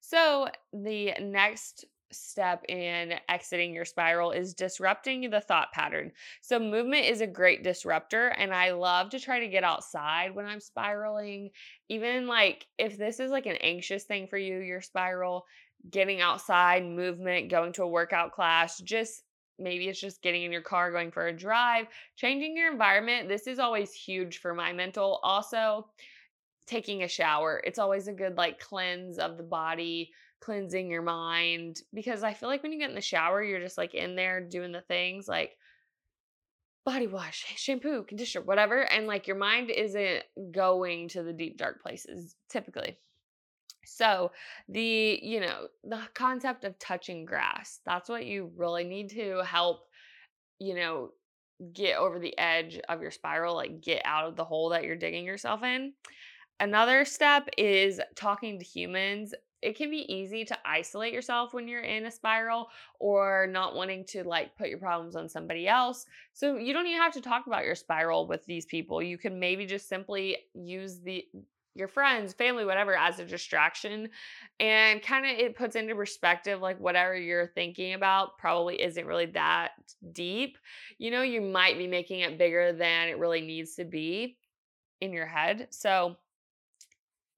So, 0.00 0.48
the 0.72 1.12
next 1.20 1.84
step 2.12 2.64
in 2.68 3.14
exiting 3.28 3.74
your 3.74 3.84
spiral 3.84 4.30
is 4.32 4.54
disrupting 4.54 5.30
the 5.30 5.40
thought 5.40 5.72
pattern. 5.72 6.12
So, 6.40 6.58
movement 6.58 7.06
is 7.06 7.20
a 7.20 7.26
great 7.26 7.64
disruptor, 7.64 8.28
and 8.28 8.54
I 8.54 8.72
love 8.72 9.10
to 9.10 9.20
try 9.20 9.40
to 9.40 9.48
get 9.48 9.64
outside 9.64 10.34
when 10.34 10.46
I'm 10.46 10.60
spiraling. 10.60 11.50
Even 11.88 12.26
like 12.26 12.66
if 12.78 12.96
this 12.96 13.20
is 13.20 13.30
like 13.30 13.46
an 13.46 13.56
anxious 13.56 14.04
thing 14.04 14.26
for 14.26 14.38
you, 14.38 14.58
your 14.58 14.80
spiral, 14.80 15.46
getting 15.90 16.20
outside, 16.20 16.84
movement, 16.84 17.50
going 17.50 17.72
to 17.74 17.82
a 17.82 17.88
workout 17.88 18.32
class, 18.32 18.78
just 18.78 19.22
maybe 19.58 19.88
it's 19.88 20.00
just 20.00 20.22
getting 20.22 20.42
in 20.42 20.52
your 20.52 20.62
car, 20.62 20.90
going 20.90 21.10
for 21.10 21.26
a 21.26 21.36
drive, 21.36 21.86
changing 22.16 22.56
your 22.56 22.70
environment. 22.70 23.28
This 23.28 23.46
is 23.46 23.58
always 23.58 23.92
huge 23.92 24.38
for 24.38 24.54
my 24.54 24.72
mental. 24.72 25.20
Also, 25.22 25.86
taking 26.66 27.02
a 27.02 27.08
shower. 27.08 27.60
It's 27.64 27.78
always 27.78 28.08
a 28.08 28.12
good 28.12 28.36
like 28.36 28.58
cleanse 28.58 29.18
of 29.18 29.36
the 29.36 29.42
body 29.42 30.10
cleansing 30.42 30.90
your 30.90 31.02
mind 31.02 31.80
because 31.94 32.22
I 32.22 32.34
feel 32.34 32.48
like 32.48 32.62
when 32.62 32.72
you 32.72 32.78
get 32.78 32.90
in 32.90 32.96
the 32.96 33.00
shower, 33.00 33.42
you're 33.42 33.60
just 33.60 33.78
like 33.78 33.94
in 33.94 34.16
there 34.16 34.40
doing 34.40 34.72
the 34.72 34.80
things 34.82 35.28
like 35.28 35.56
body 36.84 37.06
wash, 37.06 37.44
shampoo, 37.56 38.02
conditioner, 38.02 38.44
whatever. 38.44 38.82
And 38.82 39.06
like 39.06 39.26
your 39.26 39.36
mind 39.36 39.70
isn't 39.70 40.24
going 40.50 41.08
to 41.10 41.22
the 41.22 41.32
deep, 41.32 41.56
dark 41.56 41.82
places 41.82 42.34
typically. 42.50 42.98
So, 43.84 44.30
the, 44.68 45.18
you 45.22 45.40
know, 45.40 45.68
the 45.84 46.00
concept 46.14 46.64
of 46.64 46.78
touching 46.78 47.24
grass, 47.24 47.80
that's 47.84 48.08
what 48.08 48.26
you 48.26 48.50
really 48.56 48.84
need 48.84 49.10
to 49.10 49.42
help, 49.44 49.82
you 50.58 50.74
know, 50.74 51.10
get 51.72 51.96
over 51.96 52.18
the 52.18 52.36
edge 52.38 52.80
of 52.88 53.00
your 53.00 53.10
spiral, 53.10 53.54
like 53.54 53.80
get 53.80 54.02
out 54.04 54.26
of 54.26 54.36
the 54.36 54.44
hole 54.44 54.70
that 54.70 54.84
you're 54.84 54.96
digging 54.96 55.24
yourself 55.24 55.62
in. 55.62 55.92
Another 56.60 57.04
step 57.04 57.48
is 57.58 58.00
talking 58.14 58.58
to 58.58 58.64
humans 58.64 59.34
it 59.62 59.76
can 59.76 59.90
be 59.90 60.12
easy 60.12 60.44
to 60.44 60.58
isolate 60.66 61.12
yourself 61.12 61.54
when 61.54 61.68
you're 61.68 61.82
in 61.82 62.06
a 62.06 62.10
spiral 62.10 62.68
or 62.98 63.46
not 63.48 63.74
wanting 63.74 64.04
to 64.06 64.24
like 64.24 64.56
put 64.56 64.68
your 64.68 64.78
problems 64.78 65.16
on 65.16 65.28
somebody 65.28 65.68
else. 65.68 66.04
So 66.32 66.56
you 66.56 66.72
don't 66.72 66.86
even 66.86 67.00
have 67.00 67.12
to 67.14 67.20
talk 67.20 67.46
about 67.46 67.64
your 67.64 67.76
spiral 67.76 68.26
with 68.26 68.44
these 68.44 68.66
people. 68.66 69.02
You 69.02 69.18
can 69.18 69.38
maybe 69.38 69.64
just 69.64 69.88
simply 69.88 70.36
use 70.54 71.00
the 71.00 71.24
your 71.74 71.88
friends, 71.88 72.34
family, 72.34 72.66
whatever 72.66 72.94
as 72.94 73.18
a 73.18 73.24
distraction 73.24 74.10
and 74.60 75.00
kind 75.00 75.24
of 75.24 75.32
it 75.38 75.56
puts 75.56 75.74
into 75.74 75.94
perspective 75.94 76.60
like 76.60 76.78
whatever 76.78 77.16
you're 77.16 77.46
thinking 77.46 77.94
about 77.94 78.36
probably 78.36 78.82
isn't 78.82 79.06
really 79.06 79.26
that 79.26 79.70
deep. 80.12 80.58
You 80.98 81.10
know, 81.10 81.22
you 81.22 81.40
might 81.40 81.78
be 81.78 81.86
making 81.86 82.20
it 82.20 82.36
bigger 82.36 82.72
than 82.72 83.08
it 83.08 83.18
really 83.18 83.40
needs 83.40 83.74
to 83.76 83.84
be 83.84 84.36
in 85.00 85.14
your 85.14 85.26
head. 85.26 85.68
So 85.70 86.16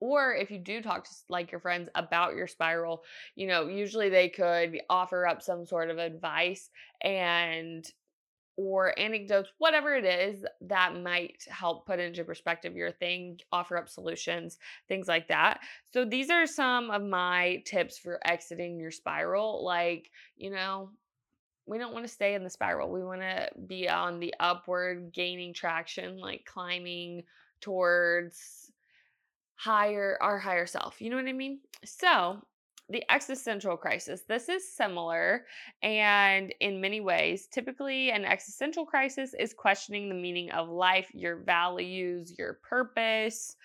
or 0.05 0.35
if 0.35 0.51
you 0.51 0.59
do 0.59 0.83
talk 0.83 1.05
to 1.05 1.11
like 1.31 1.51
your 1.51 1.61
friends 1.61 1.89
about 1.95 2.37
your 2.37 2.47
spiral, 2.47 3.05
you 3.37 3.47
know, 3.47 3.69
usually 3.69 4.11
they 4.11 4.29
could 4.29 4.79
offer 4.91 5.27
up 5.27 5.41
some 5.41 5.65
sort 5.65 5.89
of 5.89 5.97
advice 5.97 6.69
and 7.01 7.91
or 8.57 8.97
anecdotes, 9.01 9.49
whatever 9.57 9.95
it 9.95 10.05
is 10.05 10.45
that 10.61 10.95
might 10.95 11.43
help 11.49 11.87
put 11.87 11.99
into 11.99 12.23
perspective 12.23 12.77
your 12.77 12.93
thing, 12.93 13.41
offer 13.51 13.79
up 13.79 13.89
solutions, 13.89 14.59
things 14.89 15.09
like 15.09 15.27
that. 15.29 15.61
So, 15.95 16.05
these 16.05 16.29
are 16.29 16.47
some 16.47 16.91
of 16.91 17.03
my 17.03 17.63
tips 17.65 17.97
for 17.97 18.21
exiting 18.27 18.79
your 18.79 18.91
spiral. 18.91 19.65
Like, 19.65 20.11
you 20.37 20.51
know, 20.51 20.91
we 21.65 21.79
don't 21.79 21.95
want 21.95 22.05
to 22.05 22.13
stay 22.13 22.35
in 22.35 22.45
the 22.45 22.51
spiral. 22.51 22.93
We 22.93 23.03
want 23.03 23.23
to 23.23 23.49
be 23.67 23.89
on 23.89 24.21
the 24.21 24.35
upward, 24.39 25.13
gaining 25.15 25.55
traction, 25.55 26.19
like 26.19 26.45
climbing 26.45 27.23
towards 27.63 28.71
higher 29.57 30.19
our 30.21 30.39
higher 30.39 30.67
self. 30.67 31.01
You 31.01 31.11
know 31.11 31.17
what 31.17 31.29
I 31.29 31.33
mean? 31.33 31.61
So, 31.85 32.41
the 32.91 33.03
existential 33.11 33.77
crisis. 33.77 34.23
This 34.29 34.49
is 34.49 34.75
similar 34.75 35.47
and 35.83 36.55
in 36.61 36.81
many 36.81 37.01
ways, 37.01 37.49
typically 37.51 38.11
an 38.11 38.25
existential 38.25 38.85
crisis 38.85 39.35
is 39.39 39.55
questioning 39.55 40.09
the 40.09 40.15
meaning 40.15 40.51
of 40.51 40.69
life, 40.69 41.09
your 41.15 41.37
values, 41.37 42.35
your 42.39 42.59
purpose, 42.63 43.57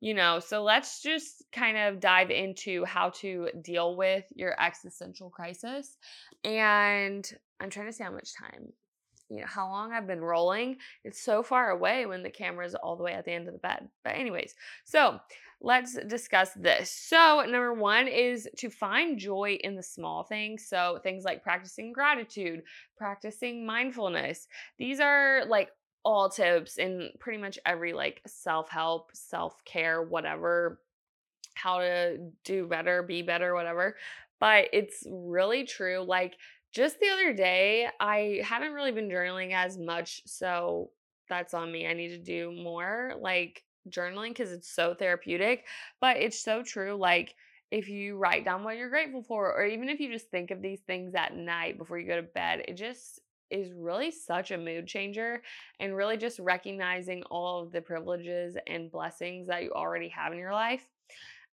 you 0.00 0.12
know. 0.12 0.40
So 0.40 0.62
let's 0.62 1.02
just 1.02 1.44
kind 1.52 1.78
of 1.78 2.00
dive 2.00 2.30
into 2.30 2.84
how 2.84 3.10
to 3.20 3.48
deal 3.62 3.96
with 3.96 4.24
your 4.34 4.60
existential 4.60 5.30
crisis. 5.30 5.96
And 6.44 7.26
I'm 7.60 7.70
trying 7.70 7.86
to 7.86 7.92
see 7.92 8.04
how 8.04 8.12
much 8.12 8.34
time 8.38 8.72
you 9.28 9.40
know 9.40 9.46
how 9.46 9.68
long 9.68 9.92
I've 9.92 10.06
been 10.06 10.22
rolling. 10.22 10.76
It's 11.04 11.20
so 11.20 11.42
far 11.42 11.70
away 11.70 12.06
when 12.06 12.22
the 12.22 12.30
camera 12.30 12.66
is 12.66 12.74
all 12.74 12.96
the 12.96 13.02
way 13.02 13.12
at 13.12 13.24
the 13.24 13.32
end 13.32 13.48
of 13.48 13.54
the 13.54 13.58
bed. 13.58 13.88
But 14.04 14.14
anyways, 14.14 14.54
so 14.84 15.18
let's 15.60 15.96
discuss 16.06 16.50
this. 16.54 16.90
So, 16.90 17.40
number 17.40 17.72
1 17.72 18.08
is 18.08 18.48
to 18.58 18.70
find 18.70 19.18
joy 19.18 19.58
in 19.62 19.74
the 19.74 19.82
small 19.82 20.22
things. 20.22 20.66
So, 20.68 21.00
things 21.02 21.24
like 21.24 21.42
practicing 21.42 21.92
gratitude, 21.92 22.62
practicing 22.96 23.66
mindfulness. 23.66 24.46
These 24.78 25.00
are 25.00 25.44
like 25.46 25.70
all 26.04 26.28
tips 26.28 26.78
in 26.78 27.10
pretty 27.18 27.38
much 27.38 27.58
every 27.66 27.92
like 27.92 28.20
self-help, 28.26 29.10
self-care, 29.12 30.02
whatever 30.02 30.78
how 31.54 31.78
to 31.78 32.18
do 32.44 32.66
better, 32.66 33.02
be 33.02 33.22
better, 33.22 33.54
whatever. 33.54 33.96
But 34.38 34.68
it's 34.72 35.02
really 35.10 35.64
true 35.64 36.04
like 36.06 36.36
just 36.76 37.00
the 37.00 37.08
other 37.08 37.32
day, 37.32 37.88
I 37.98 38.42
haven't 38.44 38.74
really 38.74 38.92
been 38.92 39.08
journaling 39.08 39.54
as 39.54 39.78
much, 39.78 40.20
so 40.26 40.90
that's 41.26 41.54
on 41.54 41.72
me. 41.72 41.86
I 41.86 41.94
need 41.94 42.08
to 42.08 42.18
do 42.18 42.52
more 42.52 43.14
like 43.18 43.62
journaling 43.88 44.28
because 44.28 44.52
it's 44.52 44.70
so 44.70 44.94
therapeutic. 44.94 45.64
But 46.02 46.18
it's 46.18 46.38
so 46.38 46.62
true. 46.62 46.94
Like, 46.94 47.34
if 47.70 47.88
you 47.88 48.18
write 48.18 48.44
down 48.44 48.62
what 48.62 48.76
you're 48.76 48.90
grateful 48.90 49.22
for, 49.22 49.54
or 49.54 49.64
even 49.64 49.88
if 49.88 50.00
you 50.00 50.12
just 50.12 50.30
think 50.30 50.50
of 50.50 50.60
these 50.60 50.80
things 50.80 51.14
at 51.14 51.34
night 51.34 51.78
before 51.78 51.98
you 51.98 52.06
go 52.06 52.16
to 52.16 52.22
bed, 52.22 52.62
it 52.68 52.74
just 52.74 53.20
is 53.50 53.72
really 53.72 54.10
such 54.10 54.50
a 54.50 54.58
mood 54.58 54.86
changer 54.86 55.40
and 55.80 55.96
really 55.96 56.18
just 56.18 56.38
recognizing 56.38 57.22
all 57.30 57.62
of 57.62 57.72
the 57.72 57.80
privileges 57.80 58.54
and 58.66 58.90
blessings 58.90 59.46
that 59.46 59.62
you 59.62 59.72
already 59.72 60.10
have 60.10 60.32
in 60.32 60.38
your 60.38 60.52
life. 60.52 60.86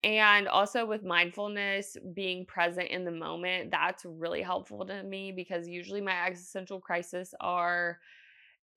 And 0.03 0.47
also 0.47 0.85
with 0.85 1.03
mindfulness, 1.03 1.95
being 2.15 2.45
present 2.45 2.89
in 2.89 3.05
the 3.05 3.11
moment, 3.11 3.69
that's 3.69 4.03
really 4.03 4.41
helpful 4.41 4.85
to 4.87 5.03
me 5.03 5.31
because 5.31 5.67
usually 5.67 6.01
my 6.01 6.25
existential 6.25 6.79
crisis 6.79 7.33
are 7.39 7.99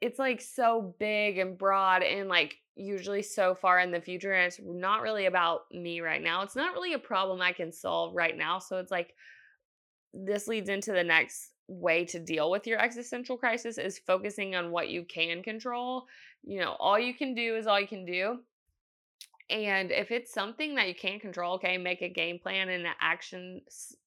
it's 0.01 0.19
like 0.19 0.41
so 0.41 0.95
big 0.99 1.39
and 1.39 1.57
broad 1.57 2.03
and 2.03 2.29
like 2.29 2.57
usually 2.77 3.23
so 3.23 3.55
far 3.55 3.81
in 3.81 3.91
the 3.91 4.01
future 4.01 4.35
and 4.35 4.47
it's 4.47 4.61
not 4.63 5.01
really 5.01 5.25
about 5.25 5.63
me 5.73 6.01
right 6.01 6.23
now. 6.23 6.43
It's 6.43 6.57
not 6.57 6.75
really 6.75 6.93
a 6.93 6.99
problem 6.99 7.41
I 7.41 7.53
can 7.53 7.73
solve 7.73 8.15
right 8.15 8.37
now. 8.37 8.59
So 8.59 8.77
it's 8.77 8.91
like 8.91 9.15
this 10.13 10.47
leads 10.47 10.69
into 10.69 10.93
the 10.93 11.05
next 11.05 11.53
way 11.69 12.05
to 12.05 12.19
deal 12.19 12.51
with 12.51 12.67
your 12.67 12.79
existential 12.79 13.39
crisis 13.39 13.79
is 13.79 13.99
focusing 13.99 14.55
on 14.55 14.71
what 14.71 14.91
you 14.91 15.05
can 15.05 15.43
control. 15.43 16.05
You 16.43 16.61
know, 16.61 16.77
all 16.79 16.99
you 16.99 17.15
can 17.15 17.35
do 17.35 17.57
is 17.57 17.67
all 17.67 17.81
you 17.81 17.89
can 17.89 18.05
do. 18.05 18.41
And 19.51 19.93
if 19.93 20.11
it's 20.11 20.33
something 20.33 20.75
that 20.77 20.89
you 20.89 20.95
can't 20.95 21.21
control, 21.21 21.55
okay, 21.57 21.77
make 21.77 22.01
a 22.01 22.09
game 22.09 22.39
plan 22.39 22.71
and 22.71 22.87
an 22.87 22.93
action 23.01 23.61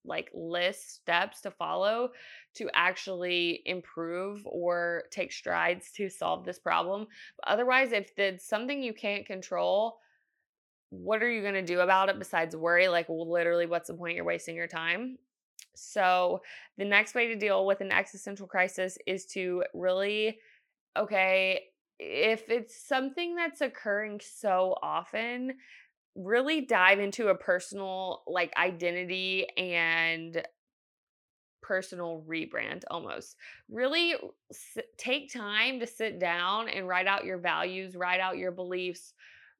like 0.04 0.32
list 0.34 0.96
steps 0.96 1.42
to 1.42 1.52
follow 1.52 2.10
to 2.56 2.70
actually 2.74 3.62
improve 3.66 4.42
or 4.48 5.04
take 5.12 5.32
strides 5.32 5.92
to 5.92 6.10
solve 6.10 6.44
this 6.44 6.58
problem. 6.58 7.08
But 7.38 7.52
otherwise, 7.52 7.92
if 7.92 8.18
it's 8.18 8.48
something 8.48 8.82
you 8.82 8.94
can't 8.94 9.28
control, 9.28 10.00
what 10.90 11.22
are 11.22 11.30
you 11.32 11.42
going 11.42 11.54
to 11.54 11.62
do 11.62 11.82
about 11.82 12.10
it 12.10 12.18
besides 12.18 12.56
worry? 12.56 12.88
Like, 12.88 13.08
well, 13.08 13.30
literally, 13.30 13.68
what's 13.68 13.90
the 13.90 13.94
point? 13.94 14.16
You're 14.16 14.26
wasting 14.26 14.56
your 14.56 14.68
time. 14.68 15.20
So, 15.76 16.42
the 16.78 16.86
next 16.86 17.14
way 17.14 17.28
to 17.28 17.36
deal 17.36 17.66
with 17.68 17.82
an 17.82 17.92
existential 17.92 18.48
crisis 18.48 18.98
is 19.06 19.26
to 19.28 19.64
really, 19.76 20.40
okay, 20.98 21.66
if 22.00 22.50
it's 22.50 22.88
something 22.88 23.36
that's 23.36 23.62
occurring 23.62 24.22
so 24.22 24.76
often, 24.82 25.54
really 26.16 26.62
dive 26.62 27.00
into 27.00 27.28
a 27.28 27.36
personal 27.36 28.24
like 28.28 28.52
identity 28.58 29.48
and 29.58 30.44
personal 31.62 32.24
rebrand 32.28 32.84
almost. 32.90 33.36
Really 33.70 34.16
s- 34.50 34.78
take 34.98 35.32
time 35.34 35.80
to 35.80 35.88
sit 35.88 36.20
down 36.20 36.70
and 36.70 36.88
write 36.88 37.08
out 37.08 37.26
your 37.26 37.38
values, 37.38 37.96
write 37.96 38.20
out 38.22 38.38
your 38.38 38.52
beliefs, 38.52 39.14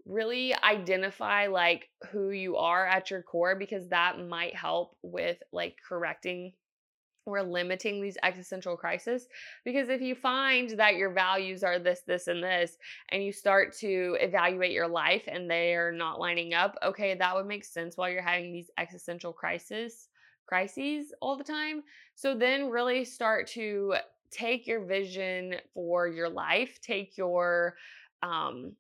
really 0.06 0.56
identify 0.56 1.48
like 1.48 1.90
who 2.12 2.30
you 2.30 2.56
are 2.56 2.86
at 2.86 3.12
your 3.12 3.22
core 3.22 3.56
because 3.56 3.90
that 3.90 4.26
might 4.26 4.56
help 4.56 4.96
with 5.02 5.38
like 5.52 5.76
correcting 5.88 6.54
we're 7.28 7.44
limiting 7.44 8.02
these 8.02 8.18
existential 8.24 8.76
crises 8.76 9.28
because 9.64 9.90
if 9.90 10.02
you 10.02 10.16
find 10.16 10.72
that 10.72 10.96
your 10.96 11.12
values 11.12 11.64
are 11.64 11.78
this 11.78 12.02
this 12.08 12.28
and 12.28 12.44
this 12.44 12.78
and 13.10 13.24
you 13.24 13.32
start 13.32 13.76
to 13.78 14.18
evaluate 14.20 14.72
your 14.72 14.88
life 14.88 15.24
and 15.28 15.50
they're 15.50 15.92
not 15.92 16.20
lining 16.20 16.54
up 16.54 16.76
okay 16.84 17.14
that 17.14 17.36
would 17.36 17.46
make 17.46 17.64
sense 17.64 17.98
while 17.98 18.10
you're 18.10 18.22
having 18.22 18.52
these 18.52 18.72
existential 18.78 19.32
crises 19.32 20.10
crises 20.48 21.14
all 21.22 21.38
the 21.38 21.44
time. 21.44 21.84
So 22.16 22.36
then 22.36 22.70
really 22.70 23.06
start 23.06 23.48
to 23.48 23.96
take 24.32 24.66
your 24.66 24.84
vision 24.84 25.56
for 25.74 26.08
your 26.08 26.28
life 26.28 26.82
take 26.82 27.18
your 27.18 27.76
um 28.24 28.74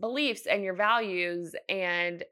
beliefs 0.00 0.46
and 0.46 0.62
your 0.62 0.72
values 0.72 1.54
and 1.68 2.24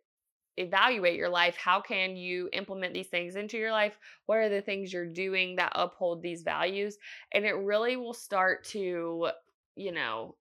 evaluate 0.56 1.16
your 1.16 1.28
life. 1.28 1.56
How 1.56 1.80
can 1.80 2.16
you 2.16 2.48
implement 2.52 2.94
these 2.94 3.08
things 3.08 3.36
into 3.36 3.58
your 3.58 3.72
life? 3.72 3.98
What 4.26 4.38
are 4.38 4.48
the 4.48 4.62
things 4.62 4.92
you're 4.92 5.06
doing 5.06 5.56
that 5.56 5.72
uphold 5.74 6.22
these 6.22 6.42
values? 6.42 6.96
And 7.32 7.44
it 7.44 7.52
really 7.52 7.96
will 7.96 8.14
start 8.14 8.64
to, 8.66 9.28
you 9.76 9.92
know, 9.92 10.36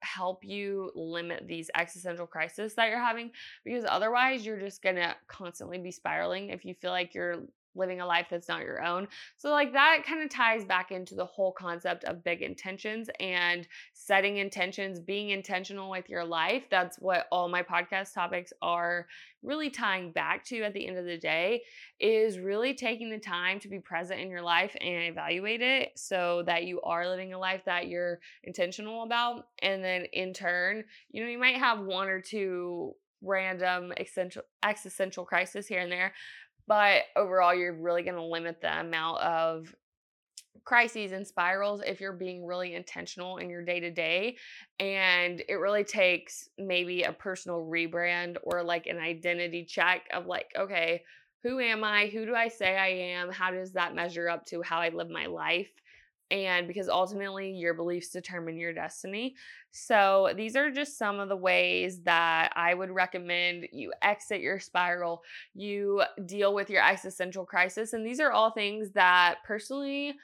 help 0.00 0.44
you 0.44 0.92
limit 0.94 1.48
these 1.48 1.70
existential 1.74 2.26
crises 2.26 2.74
that 2.74 2.88
you're 2.88 2.98
having 2.98 3.30
because 3.64 3.84
otherwise 3.88 4.46
you're 4.46 4.60
just 4.60 4.82
going 4.82 4.96
to 4.96 5.14
constantly 5.26 5.78
be 5.78 5.90
spiraling 5.90 6.50
if 6.50 6.64
you 6.64 6.74
feel 6.74 6.90
like 6.90 7.14
you're 7.14 7.42
living 7.76 8.00
a 8.00 8.06
life 8.06 8.26
that's 8.30 8.48
not 8.48 8.62
your 8.62 8.82
own. 8.82 9.08
So, 9.36 9.50
like, 9.50 9.72
that 9.72 10.02
kind 10.06 10.22
of 10.22 10.30
ties 10.30 10.64
back 10.64 10.90
into 10.90 11.14
the 11.14 11.24
whole 11.24 11.52
concept 11.52 12.04
of 12.04 12.24
big 12.24 12.42
intentions 12.42 13.08
and 13.20 13.66
setting 13.92 14.38
intentions, 14.38 15.00
being 15.00 15.30
intentional 15.30 15.90
with 15.90 16.08
your 16.08 16.24
life. 16.24 16.64
That's 16.70 16.98
what 16.98 17.26
all 17.30 17.48
my 17.48 17.62
podcast 17.62 18.14
topics 18.14 18.52
are 18.62 19.06
really 19.42 19.70
tying 19.70 20.10
back 20.10 20.44
to 20.44 20.62
at 20.62 20.74
the 20.74 20.86
end 20.86 20.98
of 20.98 21.04
the 21.04 21.16
day 21.16 21.62
is 22.00 22.38
really 22.38 22.74
taking 22.74 23.10
the 23.10 23.18
time 23.18 23.60
to 23.60 23.68
be 23.68 23.78
present 23.78 24.20
in 24.20 24.28
your 24.28 24.42
life 24.42 24.76
and 24.80 25.04
evaluate 25.04 25.62
it 25.62 25.92
so 25.96 26.42
that 26.46 26.64
you 26.64 26.80
are 26.82 27.08
living 27.08 27.32
a 27.32 27.38
life 27.38 27.62
that 27.64 27.86
you're 27.86 28.18
intentional 28.44 29.04
about. 29.04 29.46
And 29.60 29.82
then 29.82 30.06
in 30.12 30.34
turn, 30.34 30.84
you 31.10 31.22
know, 31.22 31.30
you 31.30 31.38
might 31.38 31.56
have 31.56 31.80
one 31.80 32.08
or 32.08 32.20
two 32.20 32.94
random 33.22 33.92
existential 34.62 35.24
crisis 35.24 35.66
here 35.66 35.80
and 35.80 35.90
there 35.90 36.12
but 36.66 37.02
overall, 37.14 37.54
you're 37.54 37.72
really 37.72 38.02
going 38.02 38.16
to 38.16 38.22
limit 38.22 38.60
the 38.60 38.80
amount 38.80 39.20
of 39.20 39.74
crises 40.64 41.12
and 41.12 41.26
spirals 41.26 41.80
if 41.86 42.00
you're 42.00 42.12
being 42.12 42.44
really 42.44 42.74
intentional 42.74 43.36
in 43.36 43.48
your 43.48 43.64
day 43.64 43.78
to 43.78 43.90
day. 43.90 44.36
And 44.80 45.42
it 45.48 45.54
really 45.54 45.84
takes 45.84 46.48
maybe 46.58 47.04
a 47.04 47.12
personal 47.12 47.60
rebrand 47.60 48.36
or 48.42 48.64
like 48.64 48.86
an 48.86 48.98
identity 48.98 49.64
check 49.64 50.08
of 50.12 50.26
like, 50.26 50.50
okay, 50.58 51.02
who 51.44 51.60
am 51.60 51.84
I? 51.84 52.08
Who 52.08 52.26
do 52.26 52.34
I 52.34 52.48
say 52.48 52.76
I 52.76 52.88
am? 52.88 53.30
How 53.30 53.52
does 53.52 53.72
that 53.72 53.94
measure 53.94 54.28
up 54.28 54.44
to 54.46 54.62
how 54.62 54.80
I 54.80 54.88
live 54.88 55.08
my 55.08 55.26
life? 55.26 55.70
And 56.30 56.66
because 56.66 56.88
ultimately 56.88 57.52
your 57.52 57.74
beliefs 57.74 58.10
determine 58.10 58.56
your 58.56 58.72
destiny. 58.72 59.34
So, 59.70 60.32
these 60.36 60.56
are 60.56 60.70
just 60.70 60.98
some 60.98 61.20
of 61.20 61.28
the 61.28 61.36
ways 61.36 62.00
that 62.02 62.52
I 62.56 62.74
would 62.74 62.90
recommend 62.90 63.68
you 63.72 63.92
exit 64.02 64.40
your 64.40 64.58
spiral, 64.58 65.22
you 65.54 66.02
deal 66.24 66.54
with 66.54 66.70
your 66.70 66.82
existential 66.82 67.44
crisis. 67.44 67.92
And 67.92 68.06
these 68.06 68.20
are 68.20 68.32
all 68.32 68.50
things 68.50 68.90
that 68.92 69.36
personally 69.44 70.16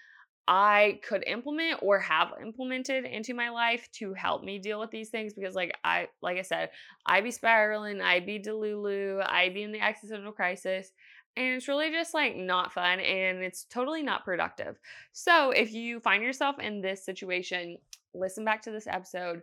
I 0.49 0.99
could 1.07 1.23
implement 1.27 1.79
or 1.83 2.01
have 2.01 2.33
implemented 2.43 3.05
into 3.05 3.33
my 3.33 3.51
life 3.51 3.89
to 3.93 4.13
help 4.13 4.43
me 4.43 4.59
deal 4.59 4.81
with 4.81 4.91
these 4.91 5.09
things 5.09 5.35
because 5.35 5.55
like 5.55 5.73
I 5.85 6.09
like 6.21 6.37
I 6.37 6.43
said, 6.43 6.71
I 7.07 7.21
be 7.21 7.31
spiraling, 7.31 8.01
I 8.01 8.19
be 8.21 8.41
delulu, 8.41 9.25
I 9.25 9.51
be 9.51 9.63
in 9.63 9.71
the 9.71 9.81
existential 9.81 10.33
crisis 10.33 10.91
and 11.37 11.47
it's 11.55 11.69
really 11.69 11.91
just 11.91 12.15
like 12.15 12.37
not 12.37 12.73
fun 12.73 13.01
and 13.01 13.39
it's 13.43 13.65
totally 13.65 14.03
not 14.03 14.25
productive. 14.25 14.79
So, 15.13 15.51
if 15.51 15.73
you 15.73 16.01
find 16.01 16.23
yourself 16.23 16.59
in 16.59 16.81
this 16.81 17.05
situation, 17.05 17.79
listen 18.15 18.45
back 18.45 18.63
to 18.63 18.71
this 18.71 18.87
episode 18.87 19.43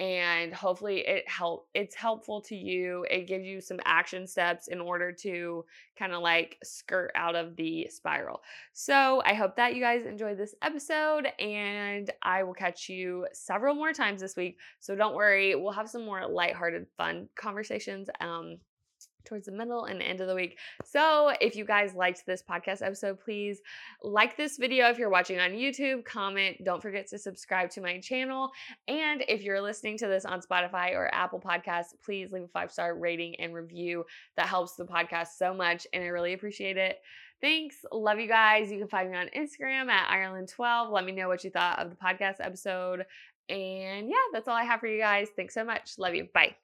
and 0.00 0.54
hopefully 0.54 1.00
it 1.00 1.28
help 1.28 1.66
it's 1.74 1.94
helpful 1.94 2.40
to 2.40 2.54
you. 2.56 3.04
It 3.10 3.26
gives 3.26 3.44
you 3.44 3.60
some 3.60 3.78
action 3.84 4.26
steps 4.26 4.68
in 4.68 4.80
order 4.80 5.12
to 5.12 5.64
kind 5.98 6.12
of 6.12 6.22
like 6.22 6.56
skirt 6.62 7.10
out 7.14 7.34
of 7.34 7.56
the 7.56 7.88
spiral. 7.90 8.42
So, 8.72 9.22
I 9.24 9.34
hope 9.34 9.56
that 9.56 9.74
you 9.74 9.82
guys 9.82 10.06
enjoyed 10.06 10.38
this 10.38 10.54
episode 10.62 11.28
and 11.38 12.10
I 12.22 12.42
will 12.42 12.54
catch 12.54 12.88
you 12.88 13.26
several 13.32 13.74
more 13.74 13.92
times 13.92 14.20
this 14.20 14.36
week. 14.36 14.58
So, 14.80 14.94
don't 14.96 15.14
worry, 15.14 15.54
we'll 15.54 15.72
have 15.72 15.88
some 15.88 16.04
more 16.04 16.26
lighthearted 16.26 16.86
fun 16.96 17.28
conversations 17.36 18.08
um 18.20 18.58
towards 19.28 19.46
the 19.46 19.52
middle 19.52 19.84
and 19.84 20.02
end 20.02 20.20
of 20.20 20.28
the 20.28 20.34
week. 20.34 20.58
So, 20.84 21.32
if 21.40 21.54
you 21.54 21.64
guys 21.64 21.94
liked 21.94 22.24
this 22.26 22.42
podcast 22.42 22.84
episode, 22.84 23.20
please 23.20 23.60
like 24.02 24.36
this 24.36 24.56
video 24.56 24.88
if 24.88 24.98
you're 24.98 25.10
watching 25.10 25.38
on 25.38 25.50
YouTube, 25.50 26.04
comment, 26.04 26.64
don't 26.64 26.82
forget 26.82 27.06
to 27.08 27.18
subscribe 27.18 27.70
to 27.70 27.80
my 27.80 28.00
channel. 28.00 28.50
And 28.86 29.22
if 29.28 29.42
you're 29.42 29.60
listening 29.60 29.98
to 29.98 30.06
this 30.06 30.24
on 30.24 30.40
Spotify 30.40 30.92
or 30.92 31.12
Apple 31.14 31.40
Podcasts, 31.40 31.94
please 32.04 32.32
leave 32.32 32.44
a 32.44 32.48
five 32.48 32.72
star 32.72 32.96
rating 32.96 33.36
and 33.36 33.54
review. 33.54 34.04
That 34.36 34.48
helps 34.48 34.74
the 34.74 34.84
podcast 34.84 35.28
so 35.36 35.52
much, 35.54 35.86
and 35.92 36.02
I 36.02 36.08
really 36.08 36.32
appreciate 36.32 36.76
it. 36.76 36.98
Thanks. 37.40 37.76
Love 37.92 38.18
you 38.18 38.26
guys. 38.26 38.70
You 38.70 38.78
can 38.78 38.88
find 38.88 39.10
me 39.10 39.16
on 39.16 39.28
Instagram 39.36 39.88
at 39.88 40.10
Iralyn12. 40.10 40.90
Let 40.90 41.04
me 41.04 41.12
know 41.12 41.28
what 41.28 41.44
you 41.44 41.50
thought 41.50 41.78
of 41.78 41.90
the 41.90 41.96
podcast 41.96 42.36
episode. 42.40 43.04
And 43.48 44.08
yeah, 44.08 44.16
that's 44.32 44.48
all 44.48 44.56
I 44.56 44.64
have 44.64 44.80
for 44.80 44.86
you 44.86 45.00
guys. 45.00 45.28
Thanks 45.36 45.54
so 45.54 45.64
much. 45.64 45.98
Love 45.98 46.14
you. 46.14 46.28
Bye. 46.34 46.56